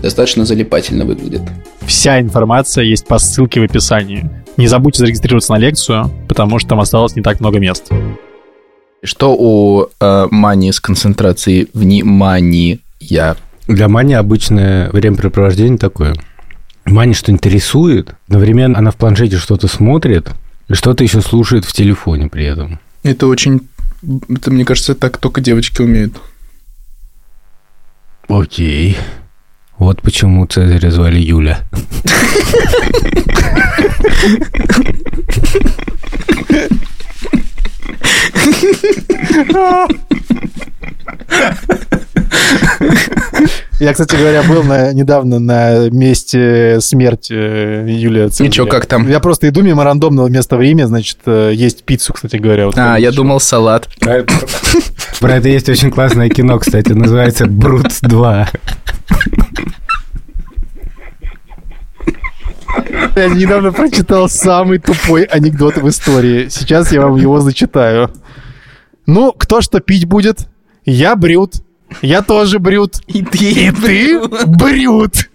Достаточно 0.00 0.44
залипательно 0.44 1.04
выглядит. 1.04 1.42
Вся 1.86 2.20
информация 2.20 2.84
есть 2.84 3.06
по 3.06 3.18
ссылке 3.18 3.60
в 3.60 3.64
описании. 3.64 4.28
Не 4.56 4.68
забудьте 4.68 5.00
зарегистрироваться 5.00 5.52
на 5.52 5.58
лекцию, 5.58 6.10
потому 6.28 6.58
что 6.58 6.70
там 6.70 6.80
осталось 6.80 7.16
не 7.16 7.22
так 7.22 7.40
много 7.40 7.58
мест. 7.58 7.90
Что 9.04 9.36
у 9.38 9.86
э, 10.00 10.28
мании 10.30 10.70
с 10.70 10.80
концентрацией 10.80 11.68
внимания? 11.74 12.78
Для 13.66 13.88
мании 13.88 14.14
обычное 14.14 14.90
времяпрепровождение 14.90 15.76
такое. 15.76 16.14
Мани 16.86 17.12
что-нибудь 17.12 17.46
рисует, 17.46 18.14
одновременно 18.28 18.78
она 18.78 18.90
в 18.90 18.96
планшете 18.96 19.36
что-то 19.36 19.68
смотрит, 19.68 20.30
и 20.68 20.74
что-то 20.74 21.04
еще 21.04 21.20
слушает 21.20 21.66
в 21.66 21.72
телефоне 21.72 22.28
при 22.28 22.46
этом. 22.46 22.80
Это 23.02 23.26
очень... 23.26 23.68
Это, 24.28 24.50
мне 24.50 24.64
кажется, 24.64 24.94
так 24.94 25.18
только 25.18 25.42
девочки 25.42 25.82
умеют. 25.82 26.14
Окей. 28.28 28.96
Вот 29.76 30.00
почему 30.00 30.46
Цезаря 30.46 30.90
звали 30.90 31.18
Юля. 31.18 31.60
Я, 43.80 43.92
кстати 43.92 44.14
говоря, 44.16 44.42
был 44.44 44.62
на, 44.62 44.92
недавно 44.92 45.38
на 45.40 45.90
месте 45.90 46.78
смерти 46.80 47.32
э, 47.36 47.86
Юлия 47.88 48.28
Цезаря. 48.28 48.48
Ничего, 48.48 48.66
как 48.66 48.86
там? 48.86 49.08
Я 49.08 49.18
просто 49.20 49.48
иду 49.48 49.62
мимо 49.62 49.82
рандомного 49.84 50.28
места 50.28 50.56
в 50.56 50.60
Риме, 50.60 50.86
значит, 50.86 51.18
э, 51.26 51.50
есть 51.54 51.82
пиццу, 51.84 52.12
кстати 52.12 52.36
говоря. 52.36 52.66
Вот 52.66 52.78
А, 52.78 52.96
я 52.98 53.08
ходишь. 53.08 53.16
думал 53.16 53.40
салат. 53.40 53.88
Про 55.20 55.34
это 55.36 55.48
есть 55.48 55.68
очень 55.68 55.90
классное 55.90 56.28
кино, 56.28 56.58
кстати, 56.58 56.92
называется 56.92 57.46
«Брут 57.46 57.86
2». 57.86 58.48
Я 63.16 63.28
недавно 63.28 63.72
прочитал 63.72 64.28
самый 64.28 64.78
тупой 64.78 65.22
анекдот 65.24 65.76
в 65.76 65.88
истории. 65.88 66.48
Сейчас 66.48 66.90
я 66.92 67.02
вам 67.02 67.16
его 67.16 67.40
зачитаю. 67.40 68.10
Ну, 69.06 69.32
кто 69.32 69.60
что 69.60 69.80
пить 69.80 70.06
будет? 70.06 70.48
Я 70.84 71.16
брют. 71.16 71.56
Я 72.02 72.22
тоже 72.22 72.58
брют. 72.58 72.96
И 73.06 73.22
ты, 73.22 73.68
И 73.68 73.70
ты 73.70 74.20
брют. 74.46 75.28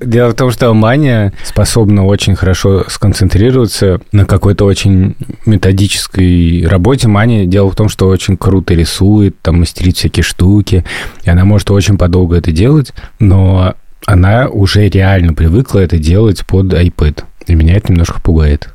Дело 0.00 0.30
в 0.30 0.34
том, 0.34 0.52
что 0.52 0.72
мания 0.74 1.32
способна 1.44 2.06
очень 2.06 2.36
хорошо 2.36 2.84
сконцентрироваться 2.88 4.00
на 4.12 4.26
какой-то 4.26 4.64
очень 4.64 5.16
методической 5.44 6.66
работе. 6.66 7.08
Мания 7.08 7.46
дело 7.46 7.70
в 7.70 7.74
том, 7.74 7.88
что 7.88 8.06
очень 8.06 8.36
круто 8.36 8.74
рисует, 8.74 9.40
там 9.42 9.60
мастерит 9.60 9.96
всякие 9.96 10.22
штуки, 10.22 10.84
и 11.24 11.30
она 11.30 11.44
может 11.44 11.70
очень 11.72 11.98
подолго 11.98 12.36
это 12.36 12.52
делать, 12.52 12.92
но 13.18 13.74
она 14.06 14.48
уже 14.48 14.88
реально 14.88 15.34
привыкла 15.34 15.80
это 15.80 15.98
делать 15.98 16.46
под 16.46 16.72
iPad. 16.72 17.24
И 17.46 17.54
меня 17.54 17.74
это 17.76 17.90
немножко 17.90 18.20
пугает. 18.20 18.68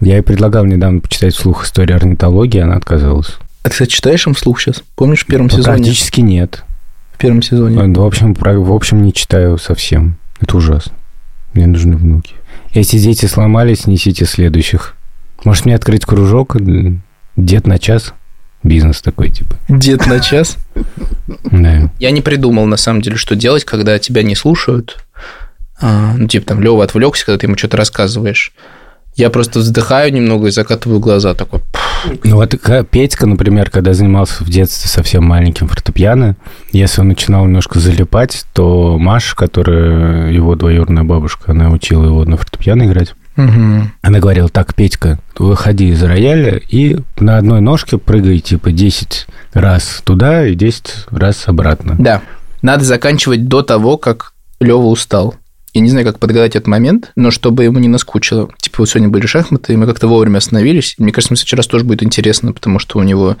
Я 0.00 0.14
ей 0.16 0.22
предлагал 0.22 0.64
недавно 0.64 1.00
почитать 1.00 1.34
вслух 1.34 1.64
историю 1.64 1.96
орнитологии, 1.96 2.60
она 2.60 2.76
отказалась. 2.76 3.34
А 3.62 3.68
ты, 3.68 3.70
кстати, 3.70 3.90
читаешь 3.90 4.26
им 4.26 4.34
вслух 4.34 4.60
сейчас? 4.60 4.82
Помнишь 4.94 5.24
в 5.24 5.26
первом 5.26 5.50
сезоне? 5.50 5.64
Практически 5.78 6.20
нет. 6.20 6.64
В 7.14 7.18
первом 7.18 7.42
сезоне. 7.42 7.92
В 7.94 8.00
общем, 8.04 8.34
про- 8.34 8.58
в 8.58 8.72
общем, 8.72 9.02
не 9.02 9.12
читаю 9.12 9.58
совсем. 9.58 10.16
Это 10.40 10.56
ужасно. 10.56 10.92
Мне 11.54 11.66
нужны 11.66 11.96
внуки. 11.96 12.34
Если 12.74 12.98
дети 12.98 13.26
сломались, 13.26 13.86
несите 13.86 14.24
следующих. 14.24 14.94
Может, 15.44 15.64
мне 15.64 15.74
открыть 15.74 16.04
кружок? 16.04 16.56
Дед 17.36 17.66
на 17.66 17.78
час? 17.78 18.14
Бизнес 18.62 19.00
такой, 19.02 19.30
типа. 19.30 19.56
Дед 19.68 20.06
на 20.06 20.20
час. 20.20 20.56
Да. 21.44 21.90
Я 21.98 22.10
не 22.10 22.20
придумал, 22.20 22.66
на 22.66 22.76
самом 22.76 23.02
деле, 23.02 23.16
что 23.16 23.34
делать, 23.36 23.64
когда 23.64 23.98
тебя 23.98 24.22
не 24.22 24.34
слушают. 24.34 25.04
А, 25.80 26.14
ну, 26.16 26.26
типа, 26.28 26.46
там, 26.46 26.60
Лева 26.60 26.82
отвлекся, 26.84 27.24
когда 27.26 27.38
ты 27.38 27.46
ему 27.46 27.56
что-то 27.56 27.76
рассказываешь. 27.76 28.52
Я 29.18 29.30
просто 29.30 29.58
вздыхаю 29.58 30.12
немного 30.12 30.46
и 30.46 30.52
закатываю 30.52 31.00
глаза, 31.00 31.34
такой... 31.34 31.60
Ну 32.22 32.36
вот 32.36 32.54
Петька, 32.92 33.26
например, 33.26 33.68
когда 33.68 33.92
занимался 33.92 34.44
в 34.44 34.48
детстве 34.48 34.88
совсем 34.88 35.24
маленьким 35.24 35.66
фортепиано, 35.66 36.36
если 36.70 37.00
он 37.00 37.08
начинал 37.08 37.44
немножко 37.44 37.80
залипать, 37.80 38.44
то 38.52 38.96
Маша, 38.96 39.34
которая 39.34 40.30
его 40.30 40.54
двоюродная 40.54 41.02
бабушка, 41.02 41.50
она 41.50 41.70
учила 41.70 42.04
его 42.04 42.24
на 42.24 42.36
фортепиано 42.36 42.84
играть. 42.84 43.16
Она 43.34 44.20
говорила, 44.20 44.48
так, 44.48 44.76
Петька, 44.76 45.18
выходи 45.36 45.88
из 45.88 46.00
рояля 46.00 46.60
и 46.68 46.98
на 47.18 47.38
одной 47.38 47.60
ножке 47.60 47.98
прыгай, 47.98 48.38
типа, 48.38 48.70
10 48.70 49.26
раз 49.52 50.00
туда 50.04 50.46
и 50.46 50.54
10 50.54 51.06
раз 51.10 51.48
обратно. 51.48 51.96
Да, 51.98 52.22
надо 52.62 52.84
заканчивать 52.84 53.48
до 53.48 53.62
того, 53.62 53.96
как 53.96 54.32
Лева 54.60 54.86
устал. 54.86 55.34
Я 55.78 55.82
не 55.82 55.90
знаю, 55.90 56.04
как 56.04 56.18
подгадать 56.18 56.56
этот 56.56 56.66
момент, 56.66 57.12
но 57.14 57.30
чтобы 57.30 57.62
ему 57.62 57.78
не 57.78 57.86
наскучило. 57.86 58.50
Типа, 58.58 58.78
вот 58.80 58.88
сегодня 58.88 59.10
были 59.10 59.26
шахматы, 59.26 59.74
и 59.74 59.76
мы 59.76 59.86
как-то 59.86 60.08
вовремя 60.08 60.38
остановились. 60.38 60.96
Мне 60.98 61.12
кажется, 61.12 61.36
в 61.36 61.38
следующий 61.38 61.70
тоже 61.70 61.84
будет 61.84 62.02
интересно, 62.02 62.52
потому 62.52 62.80
что 62.80 62.98
у 62.98 63.04
него 63.04 63.36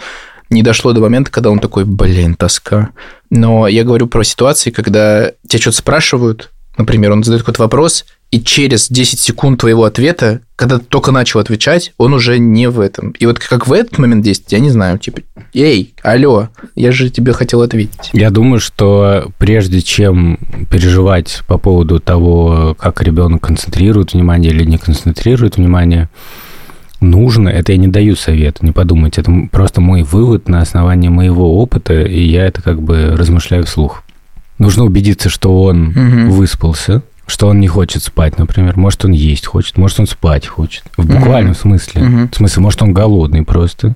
не 0.48 0.62
дошло 0.62 0.92
до 0.92 1.00
момента, 1.00 1.32
когда 1.32 1.50
он 1.50 1.58
такой, 1.58 1.84
блин, 1.84 2.36
тоска. 2.36 2.90
Но 3.28 3.66
я 3.66 3.82
говорю 3.82 4.06
про 4.06 4.22
ситуации, 4.22 4.70
когда 4.70 5.32
тебя 5.48 5.60
что-то 5.60 5.78
спрашивают, 5.78 6.52
например, 6.76 7.10
он 7.10 7.24
задает 7.24 7.42
какой-то 7.42 7.62
вопрос, 7.62 8.04
и 8.30 8.40
через 8.40 8.88
10 8.90 9.18
секунд 9.18 9.60
твоего 9.60 9.84
ответа, 9.84 10.40
когда 10.54 10.78
ты 10.78 10.84
только 10.84 11.12
начал 11.12 11.40
отвечать, 11.40 11.94
он 11.96 12.12
уже 12.12 12.38
не 12.38 12.68
в 12.68 12.78
этом. 12.78 13.10
И 13.18 13.24
вот 13.24 13.38
как 13.38 13.66
в 13.66 13.72
этот 13.72 13.96
момент 13.98 14.22
действовать, 14.22 14.52
я 14.52 14.58
не 14.58 14.68
знаю. 14.70 14.98
Типа, 14.98 15.20
эй, 15.54 15.94
алло, 16.02 16.48
я 16.74 16.92
же 16.92 17.08
тебе 17.08 17.32
хотел 17.32 17.62
ответить. 17.62 18.10
Я 18.12 18.28
думаю, 18.30 18.60
что 18.60 19.30
прежде 19.38 19.80
чем 19.80 20.38
переживать 20.70 21.40
по 21.46 21.56
поводу 21.56 22.00
того, 22.00 22.76
как 22.78 23.00
ребенок 23.02 23.42
концентрирует 23.42 24.12
внимание 24.12 24.52
или 24.52 24.64
не 24.64 24.76
концентрирует 24.76 25.56
внимание, 25.56 26.10
нужно, 27.00 27.48
это 27.48 27.72
я 27.72 27.78
не 27.78 27.88
даю 27.88 28.16
совет, 28.16 28.62
не 28.62 28.72
подумайте, 28.72 29.20
это 29.20 29.32
просто 29.50 29.80
мой 29.80 30.02
вывод 30.02 30.48
на 30.48 30.60
основании 30.60 31.08
моего 31.08 31.58
опыта, 31.62 32.02
и 32.02 32.22
я 32.24 32.44
это 32.46 32.60
как 32.60 32.82
бы 32.82 33.14
размышляю 33.16 33.64
вслух. 33.64 34.02
Нужно 34.58 34.84
убедиться, 34.84 35.28
что 35.28 35.62
он 35.62 35.90
Мгм. 35.90 36.30
выспался, 36.30 37.02
что 37.28 37.46
он 37.48 37.60
не 37.60 37.68
хочет 37.68 38.02
спать, 38.02 38.38
например. 38.38 38.76
Может, 38.76 39.04
он 39.04 39.12
есть 39.12 39.46
хочет, 39.46 39.76
может, 39.76 40.00
он 40.00 40.06
спать 40.06 40.46
хочет. 40.46 40.82
В 40.96 41.06
буквальном 41.06 41.54
смысле. 41.54 42.02
Мгм. 42.02 42.28
В 42.30 42.34
смысле, 42.36 42.62
может, 42.62 42.82
он 42.82 42.92
голодный 42.94 43.44
просто, 43.44 43.94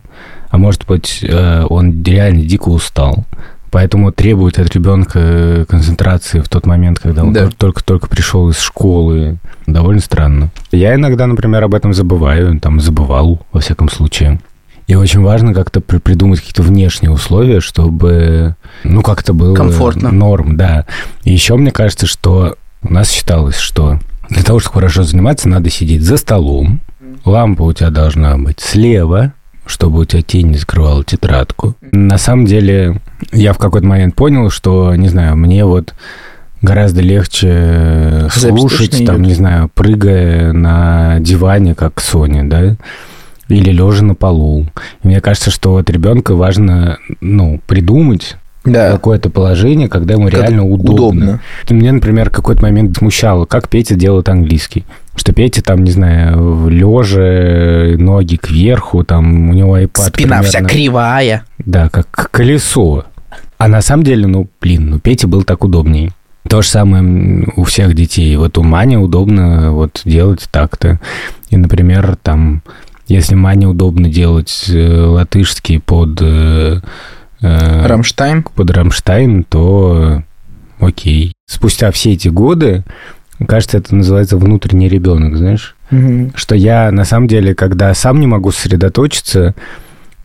а 0.51 0.59
может 0.59 0.87
быть, 0.87 1.21
э, 1.27 1.65
он 1.69 2.03
реально 2.05 2.43
дико 2.43 2.69
устал. 2.69 3.25
Поэтому 3.71 4.13
требовать 4.13 4.59
от 4.59 4.75
ребенка 4.75 5.65
концентрации 5.67 6.41
в 6.41 6.49
тот 6.51 6.67
момент, 6.67 6.99
когда 6.99 7.23
он 7.25 7.33
Да. 7.33 7.45
тол- 7.47 7.55
только-только 7.57 8.07
пришел 8.07 8.51
из 8.51 8.61
школы, 8.61 9.39
довольно 9.67 10.03
странно. 10.03 10.51
Я 10.71 10.95
иногда, 10.95 11.27
например, 11.27 11.65
об 11.65 11.75
этом 11.75 11.95
забываю, 11.95 12.61
там, 12.61 12.81
забывал, 12.81 13.41
во 13.51 13.61
всяком 13.61 13.89
случае. 13.89 14.41
И 14.89 14.95
очень 14.95 15.23
важно 15.23 15.55
как-то 15.55 15.81
при- 15.81 15.99
придумать 15.99 16.41
какие-то 16.41 16.63
внешние 16.63 17.11
условия, 17.11 17.61
чтобы, 17.61 18.57
ну, 18.85 19.01
как-то 19.01 19.33
было... 19.33 19.55
Комфортно. 19.55 20.11
Норм, 20.11 20.59
да. 20.59 20.85
И 21.25 21.33
еще 21.33 21.57
мне 21.57 21.71
кажется, 21.71 22.07
что 22.07 22.57
у 22.83 22.93
нас 22.93 23.11
считалось, 23.11 23.59
что 23.59 23.99
для 24.29 24.43
того, 24.43 24.59
чтобы 24.59 24.75
хорошо 24.75 25.03
заниматься, 25.03 25.49
надо 25.49 25.71
сидеть 25.71 26.03
за 26.03 26.17
столом, 26.17 26.81
лампа 27.25 27.63
у 27.63 27.73
тебя 27.73 27.91
должна 27.91 28.37
быть 28.39 28.61
слева, 28.61 29.33
чтобы 29.67 30.01
у 30.01 30.05
тебя 30.05 30.23
тень 30.23 30.49
не 30.49 30.57
закрывала 30.57 31.05
тетрадку. 31.05 31.77
На 31.93 32.19
самом 32.19 32.47
деле, 32.47 33.01
я 33.33 33.53
в 33.53 33.59
какой-то 33.59 33.87
момент 33.87 34.15
понял, 34.15 34.51
что, 34.51 34.95
не 34.97 35.09
знаю, 35.09 35.37
мне 35.37 35.65
вот 35.65 35.95
гораздо 36.61 37.01
легче 37.01 38.29
Запись 38.35 38.61
слушать, 38.61 39.05
там, 39.05 39.17
идет. 39.17 39.27
не 39.27 39.35
знаю, 39.35 39.71
прыгая 39.73 40.53
на 40.53 41.19
диване, 41.21 41.75
как 41.75 42.01
Соня, 42.01 42.45
да, 42.49 42.77
или 43.49 43.71
лежа 43.71 44.05
на 44.05 44.15
полу. 44.15 44.67
И 45.03 45.09
мне 45.09 45.21
кажется, 45.21 45.51
что 45.51 45.77
от 45.77 45.91
ребенка 45.91 46.35
важно, 46.35 46.99
ну, 47.21 47.61
придумать 47.67 48.37
Да. 48.65 48.93
какое-то 48.93 49.29
положение, 49.29 49.89
когда 49.89 50.15
ему 50.15 50.27
Как 50.27 50.35
реально 50.35 50.65
удобно. 50.65 50.93
удобно. 50.93 51.41
Мне, 51.69 51.91
например, 51.93 52.31
какой-то 52.31 52.63
момент 52.63 52.97
смущало, 52.97 53.45
как 53.45 53.69
Петя 53.69 53.95
делает 53.97 54.29
английский. 54.29 54.85
Что 55.17 55.33
Петя 55.33 55.63
там, 55.63 55.83
не 55.85 55.91
знаю, 55.91 56.69
лежа, 56.69 57.97
ноги 58.01 58.37
кверху, 58.37 59.05
там 59.05 59.51
у 59.51 59.53
него 59.53 59.79
iPad 59.79 60.07
Спина 60.09 60.43
вся 60.43 60.59
примерно- 60.61 60.69
кривая. 60.69 61.45
Да, 61.59 61.89
как 61.89 62.31
колесо. 62.31 63.05
А 63.59 63.69
на 63.69 63.81
самом 63.83 64.05
деле, 64.05 64.27
ну, 64.27 64.49
блин, 64.61 64.91
ну, 64.91 64.99
Пете 65.01 65.27
был 65.27 65.43
так 65.43 65.65
удобней. 65.65 66.13
То 66.49 66.63
же 66.63 66.69
самое 66.69 67.47
у 67.57 67.65
всех 67.65 67.95
детей. 67.95 68.35
Вот 68.37 68.59
у 68.59 68.63
Мани 68.63 68.97
удобно 68.97 69.73
вот 69.73 70.03
делать 70.05 70.49
так-то. 70.51 70.99
И, 71.51 71.57
например, 71.57 72.17
там, 72.21 72.63
если 73.07 73.35
Мане 73.37 73.69
удобно 73.69 74.09
делать 74.09 74.65
э, 74.69 75.05
латышский 75.05 75.79
под, 75.79 76.21
э, 77.43 77.87
Рамштайн. 77.87 78.43
под 78.43 78.71
Рамштайн, 78.71 79.45
то 79.45 80.23
э, 80.81 80.85
окей. 80.87 81.33
Спустя 81.47 81.91
все 81.91 82.13
эти 82.13 82.29
годы, 82.29 82.85
кажется, 83.47 83.79
это 83.79 83.95
называется 83.95 84.37
внутренний 84.39 84.89
ребенок, 84.89 85.37
знаешь? 85.37 85.75
Мгм. 85.91 86.33
что 86.37 86.55
я 86.55 86.91
на 86.91 87.05
самом 87.05 87.27
деле, 87.29 87.55
когда 87.55 87.93
сам 87.93 88.19
не 88.19 88.27
могу 88.27 88.51
сосредоточиться 88.51 89.55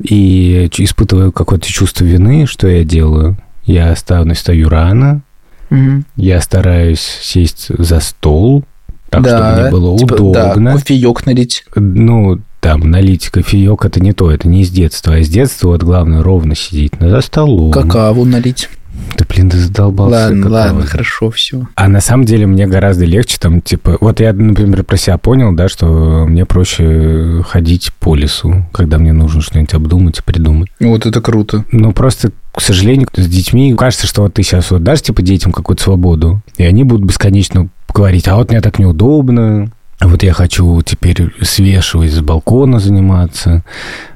и 0.01 0.69
испытываю 0.77 1.33
какое-то 1.33 1.67
чувство 1.67 2.05
вины, 2.05 2.45
что 2.45 2.67
я 2.69 2.85
делаю, 2.85 3.35
я 3.65 3.93
стану, 3.97 4.33
стою 4.35 4.69
рано, 4.69 5.21
Мгм. 5.69 6.05
я 6.15 6.39
стараюсь 6.39 7.01
сесть 7.01 7.67
за 7.77 7.99
стол, 7.99 8.63
так, 9.09 9.23
да, 9.23 9.29
чтобы 9.29 9.61
мне 9.61 9.71
было 9.71 9.97
типа, 9.99 10.15
Да, 10.17 10.23
удобно. 10.53 10.71
кофеек 10.73 11.25
налить. 11.25 11.65
Ну, 11.75 12.39
там, 12.59 12.89
налить 12.89 13.29
кофеек, 13.29 13.85
это 13.85 13.99
не 13.99 14.13
то, 14.13 14.31
это 14.31 14.47
не 14.47 14.61
из 14.61 14.69
детства. 14.69 15.15
А 15.15 15.17
из 15.19 15.29
детства 15.29 15.69
вот 15.69 15.83
главное 15.83 16.23
ровно 16.23 16.55
сидеть 16.55 16.93
за 16.99 17.21
столом. 17.21 17.71
Какаву 17.71 18.25
налить. 18.25 18.69
Да, 19.17 19.25
блин, 19.27 19.49
ты 19.49 19.57
задолбался. 19.57 20.11
ладно, 20.11 20.43
какао. 20.43 20.51
ладно, 20.51 20.85
хорошо, 20.85 21.29
все. 21.29 21.67
А 21.75 21.87
на 21.87 22.01
самом 22.01 22.25
деле 22.25 22.45
мне 22.45 22.67
гораздо 22.67 23.05
легче 23.05 23.37
там, 23.39 23.61
типа... 23.61 23.97
Вот 24.01 24.19
я, 24.19 24.33
например, 24.33 24.83
про 24.83 24.97
себя 24.97 25.17
понял, 25.17 25.53
да, 25.53 25.69
что 25.69 26.25
мне 26.27 26.45
проще 26.45 27.43
ходить 27.47 27.91
по 27.99 28.15
лесу, 28.15 28.65
когда 28.71 28.97
мне 28.97 29.13
нужно 29.13 29.41
что-нибудь 29.41 29.73
обдумать 29.73 30.19
и 30.19 30.21
придумать. 30.23 30.69
Вот 30.79 31.05
это 31.05 31.21
круто. 31.21 31.63
Ну, 31.71 31.91
просто, 31.93 32.31
к 32.53 32.61
сожалению, 32.61 33.07
с 33.15 33.27
детьми 33.27 33.75
кажется, 33.75 34.07
что 34.07 34.23
вот 34.23 34.33
ты 34.33 34.43
сейчас 34.43 34.71
вот 34.71 34.83
дашь, 34.83 35.01
типа, 35.01 35.21
детям 35.21 35.51
какую-то 35.51 35.83
свободу, 35.83 36.41
и 36.57 36.63
они 36.63 36.83
будут 36.83 37.05
бесконечно 37.05 37.69
говорить, 37.93 38.27
а 38.27 38.35
вот 38.35 38.49
мне 38.49 38.61
так 38.61 38.79
неудобно, 38.79 39.71
вот 40.01 40.23
я 40.23 40.33
хочу 40.33 40.81
теперь 40.83 41.31
свешивать 41.41 42.11
с 42.11 42.19
балкона 42.19 42.79
заниматься, 42.79 43.63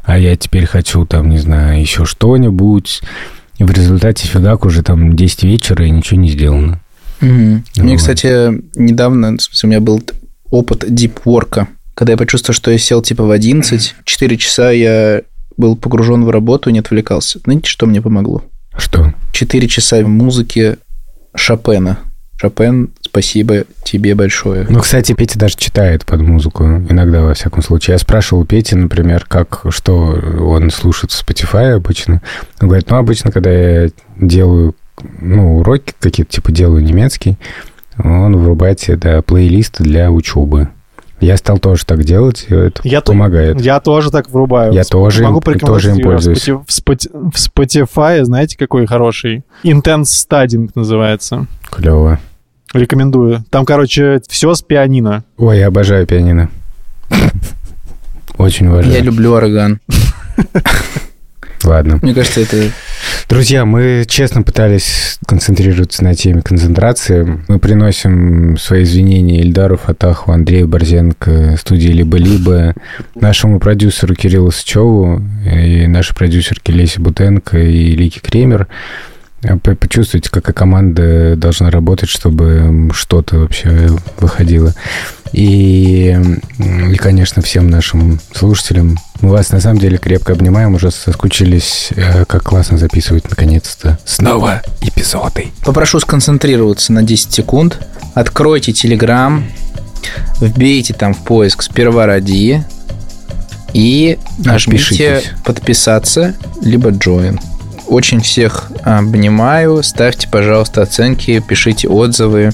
а 0.03 0.17
я 0.19 0.35
теперь 0.35 0.65
хочу 0.65 1.05
там, 1.05 1.29
не 1.29 1.39
знаю, 1.39 1.81
еще 1.81 2.05
что-нибудь. 2.05 3.01
И 3.57 3.63
в 3.63 3.71
результате 3.71 4.27
фигак 4.27 4.65
уже 4.65 4.83
там 4.83 5.15
10 5.15 5.43
вечера 5.43 5.85
и 5.85 5.89
ничего 5.89 6.19
не 6.19 6.29
сделано. 6.29 6.81
Мгм. 7.19 7.63
Мне, 7.77 7.93
Вот. 7.93 7.99
кстати, 7.99 8.51
недавно, 8.75 9.37
в 9.37 9.41
смысле, 9.41 9.67
у 9.67 9.69
меня 9.69 9.79
был 9.79 10.03
опыт 10.49 10.85
дипворка, 10.87 11.67
когда 11.93 12.13
я 12.13 12.17
почувствовал, 12.17 12.55
что 12.55 12.71
я 12.71 12.77
сел 12.77 13.01
типа 13.01 13.23
в 13.23 13.31
11, 13.31 13.95
4 14.03 14.37
часа 14.37 14.71
я 14.71 15.21
был 15.57 15.75
погружен 15.75 16.25
в 16.25 16.29
работу 16.29 16.69
и 16.69 16.73
не 16.73 16.79
отвлекался. 16.79 17.39
Знаете, 17.43 17.69
что 17.69 17.85
мне 17.85 18.01
помогло? 18.01 18.43
Что? 18.75 19.13
4 19.33 19.67
часа 19.67 20.01
музыки 20.01 20.77
Шопена. 21.35 21.99
Шопен, 22.37 22.89
спасибо 23.11 23.65
тебе 23.83 24.15
большое. 24.15 24.65
Ну, 24.69 24.79
кстати, 24.79 25.11
Петя 25.13 25.37
даже 25.37 25.57
читает 25.57 26.05
под 26.05 26.21
музыку 26.21 26.63
иногда, 26.63 27.21
во 27.21 27.33
всяком 27.33 27.61
случае. 27.61 27.93
Я 27.95 27.97
спрашивал 27.99 28.45
Пети, 28.45 28.73
например, 28.75 29.25
как, 29.27 29.65
что 29.69 30.17
он 30.39 30.71
слушает 30.71 31.11
в 31.11 31.21
Spotify 31.21 31.73
обычно. 31.73 32.21
Он 32.61 32.69
говорит, 32.69 32.89
ну, 32.89 32.95
обычно, 32.97 33.31
когда 33.31 33.51
я 33.51 33.89
делаю, 34.17 34.75
ну, 35.19 35.57
уроки 35.59 35.93
какие-то, 35.99 36.31
типа, 36.31 36.51
делаю 36.53 36.81
немецкий, 36.83 37.37
он 38.01 38.37
врубает 38.37 38.79
себе, 38.79 38.95
да, 38.95 39.21
плейлист 39.21 39.81
для 39.81 40.09
учебы. 40.09 40.69
Я 41.19 41.35
стал 41.37 41.59
тоже 41.59 41.85
так 41.85 42.03
делать, 42.05 42.45
и 42.49 42.55
это 42.55 42.81
Я 42.83 43.01
то- 43.01 43.11
помогает. 43.11 43.59
Я 43.61 43.79
тоже 43.81 44.09
так 44.09 44.29
врубаю. 44.31 44.71
Я 44.73 44.83
тоже 44.85 45.21
Могу 45.23 45.41
им- 45.51 45.59
тоже 45.59 45.91
им 45.91 45.99
пользуюсь. 46.01 46.47
Spotify- 46.47 46.63
В 46.65 46.69
Spotify, 46.69 47.31
в 47.31 47.35
Spotify, 47.35 48.23
знаете, 48.23 48.57
какой 48.57 48.87
хороший? 48.87 49.43
Intense 49.63 50.03
Studying 50.05 50.69
называется. 50.75 51.45
Клево. 51.69 52.19
Рекомендую. 52.73 53.43
Там, 53.49 53.65
короче, 53.65 54.21
все 54.29 54.53
с 54.53 54.61
пианино. 54.61 55.23
Ой, 55.37 55.59
я 55.59 55.67
обожаю 55.67 56.07
пианино. 56.07 56.49
Очень 58.37 58.67
уважаю. 58.67 58.93
Я 58.93 59.01
люблю 59.01 59.33
орган. 59.33 59.79
Ладно. 61.63 61.99
Мне 62.01 62.13
кажется, 62.13 62.41
это... 62.41 62.71
Друзья, 63.29 63.65
мы 63.65 64.03
честно 64.07 64.41
пытались 64.41 65.17
концентрироваться 65.25 66.03
на 66.03 66.15
теме 66.15 66.41
концентрации. 66.41 67.39
Мы 67.47 67.59
приносим 67.59 68.57
свои 68.57 68.83
извинения 68.83 69.41
Ильдару 69.41 69.77
Фатаху, 69.77 70.31
Андрею 70.31 70.67
Борзенко, 70.67 71.55
студии 71.57 71.89
«Либо-либо», 71.89 72.73
нашему 73.15 73.59
продюсеру 73.59 74.15
Кириллу 74.15 74.51
Сычеву 74.51 75.21
и 75.45 75.87
нашей 75.87 76.15
продюсерке 76.15 76.73
Лесе 76.73 76.99
Бутенко 76.99 77.57
и 77.57 77.95
Лике 77.95 78.19
Кремер. 78.19 78.67
По- 79.63 79.75
Почувствуйте, 79.75 80.29
какая 80.29 80.53
команда 80.53 81.35
должна 81.35 81.69
работать, 81.71 82.09
чтобы 82.09 82.89
что-то 82.93 83.37
вообще 83.39 83.89
выходило. 84.19 84.73
И, 85.33 86.15
и, 86.59 86.95
конечно, 86.97 87.41
всем 87.41 87.69
нашим 87.69 88.19
слушателям. 88.35 88.97
Мы 89.21 89.29
вас 89.29 89.51
на 89.51 89.61
самом 89.61 89.79
деле 89.79 89.97
крепко 89.97 90.33
обнимаем, 90.33 90.75
уже 90.75 90.91
соскучились, 90.91 91.89
э, 91.95 92.25
как 92.25 92.43
классно 92.43 92.77
записывать 92.77 93.29
наконец-то. 93.29 93.97
Снова 94.05 94.61
эпизоды. 94.81 95.47
Попрошу 95.63 95.99
сконцентрироваться 96.01 96.91
на 96.91 97.01
10 97.03 97.31
секунд. 97.31 97.79
Откройте 98.13 98.73
Telegram, 98.73 99.41
вбейте 100.41 100.93
там 100.93 101.13
в 101.13 101.19
поиск 101.23 101.61
«Сперва 101.63 102.05
ради» 102.07 102.63
и 103.73 104.19
нажмите. 104.39 105.21
«Подписаться» 105.45 106.35
либо 106.61 106.89
«Join». 106.89 107.39
Очень 107.91 108.21
всех 108.21 108.71
обнимаю. 108.83 109.83
Ставьте, 109.83 110.29
пожалуйста, 110.29 110.81
оценки, 110.81 111.43
пишите 111.45 111.89
отзывы. 111.89 112.51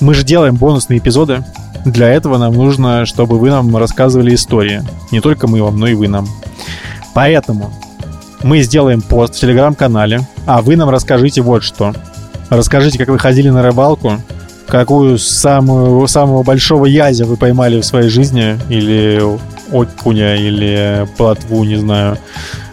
Мы 0.00 0.12
же 0.12 0.22
делаем 0.22 0.56
бонусные 0.56 0.98
эпизоды. 0.98 1.42
Для 1.86 2.10
этого 2.10 2.36
нам 2.36 2.52
нужно, 2.52 3.06
чтобы 3.06 3.38
вы 3.38 3.48
нам 3.48 3.74
рассказывали 3.74 4.34
истории. 4.34 4.82
Не 5.12 5.22
только 5.22 5.48
мы 5.48 5.62
вам, 5.62 5.78
но 5.78 5.86
и 5.86 5.94
вы 5.94 6.08
нам. 6.08 6.28
Поэтому 7.14 7.72
мы 8.42 8.60
сделаем 8.60 9.00
пост 9.00 9.34
в 9.34 9.40
телеграм-канале, 9.40 10.28
а 10.44 10.60
вы 10.60 10.76
нам 10.76 10.90
расскажите 10.90 11.40
вот 11.40 11.62
что. 11.62 11.94
Расскажите, 12.50 12.98
как 12.98 13.08
вы 13.08 13.18
ходили 13.18 13.48
на 13.48 13.62
рыбалку, 13.62 14.20
какую 14.66 15.18
самую, 15.18 16.06
самого 16.06 16.42
большого 16.42 16.84
язя 16.84 17.24
вы 17.24 17.38
поймали 17.38 17.80
в 17.80 17.86
своей 17.86 18.10
жизни, 18.10 18.58
или 18.68 19.22
окуня, 19.72 20.36
или 20.36 21.08
плотву, 21.16 21.64
не 21.64 21.76
знаю. 21.76 22.18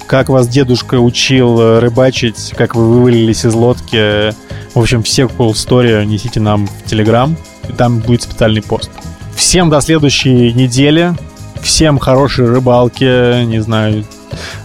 Как 0.08 0.30
вас 0.30 0.48
дедушка 0.48 0.96
учил 0.96 1.60
э, 1.60 1.80
рыбачить, 1.80 2.54
как 2.56 2.76
вы 2.76 2.88
вывалились 2.88 3.46
из 3.46 3.54
лодки. 3.54 4.32
В 4.74 4.80
общем, 4.80 5.04
все 5.04 5.24
cool 5.24 5.52
story 5.52 6.06
несите 6.06 6.39
нам 6.39 6.65
в 6.67 6.89
Телеграм, 6.89 7.36
и 7.67 7.74
там 7.74 8.00
будет 8.00 8.24
специальный 8.24 8.62
пост. 8.62 8.89
Всем 9.36 9.70
до 9.70 9.82
следующей 9.82 10.54
недели. 10.54 11.13
Всем 11.62 12.00
хорошей 12.00 12.48
рыбалки, 12.48 13.43
не 13.43 13.60
знаю, 13.60 14.06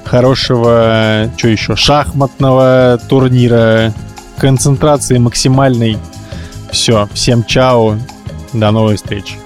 хорошего, 0.05 1.28
что 1.37 1.48
еще, 1.48 1.74
шахматного 1.74 3.00
турнира, 3.09 3.92
концентрации 4.38 5.18
максимальной. 5.18 5.98
Все, 6.70 7.09
всем 7.14 7.44
чао, 7.44 7.98
до 8.52 8.70
новых 8.70 8.96
встреч. 8.96 9.37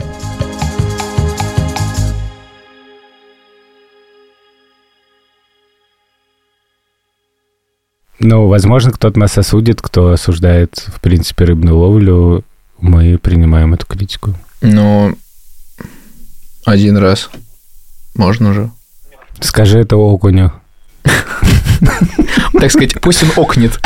Ну, 8.28 8.48
возможно, 8.48 8.90
кто-то 8.90 9.20
нас 9.20 9.38
осудит, 9.38 9.80
кто 9.80 10.08
осуждает, 10.10 10.84
в 10.88 11.00
принципе, 11.00 11.44
рыбную 11.44 11.76
ловлю. 11.76 12.42
Мы 12.80 13.18
принимаем 13.18 13.72
эту 13.72 13.86
критику. 13.86 14.34
Ну, 14.60 15.16
один 16.64 16.96
раз. 16.96 17.30
Можно 18.16 18.52
же. 18.52 18.70
Скажи 19.38 19.78
это 19.78 19.94
окуню. 19.94 20.52
Так 22.58 22.72
сказать, 22.72 23.00
пусть 23.00 23.22
он 23.22 23.30
окнет. 23.36 23.78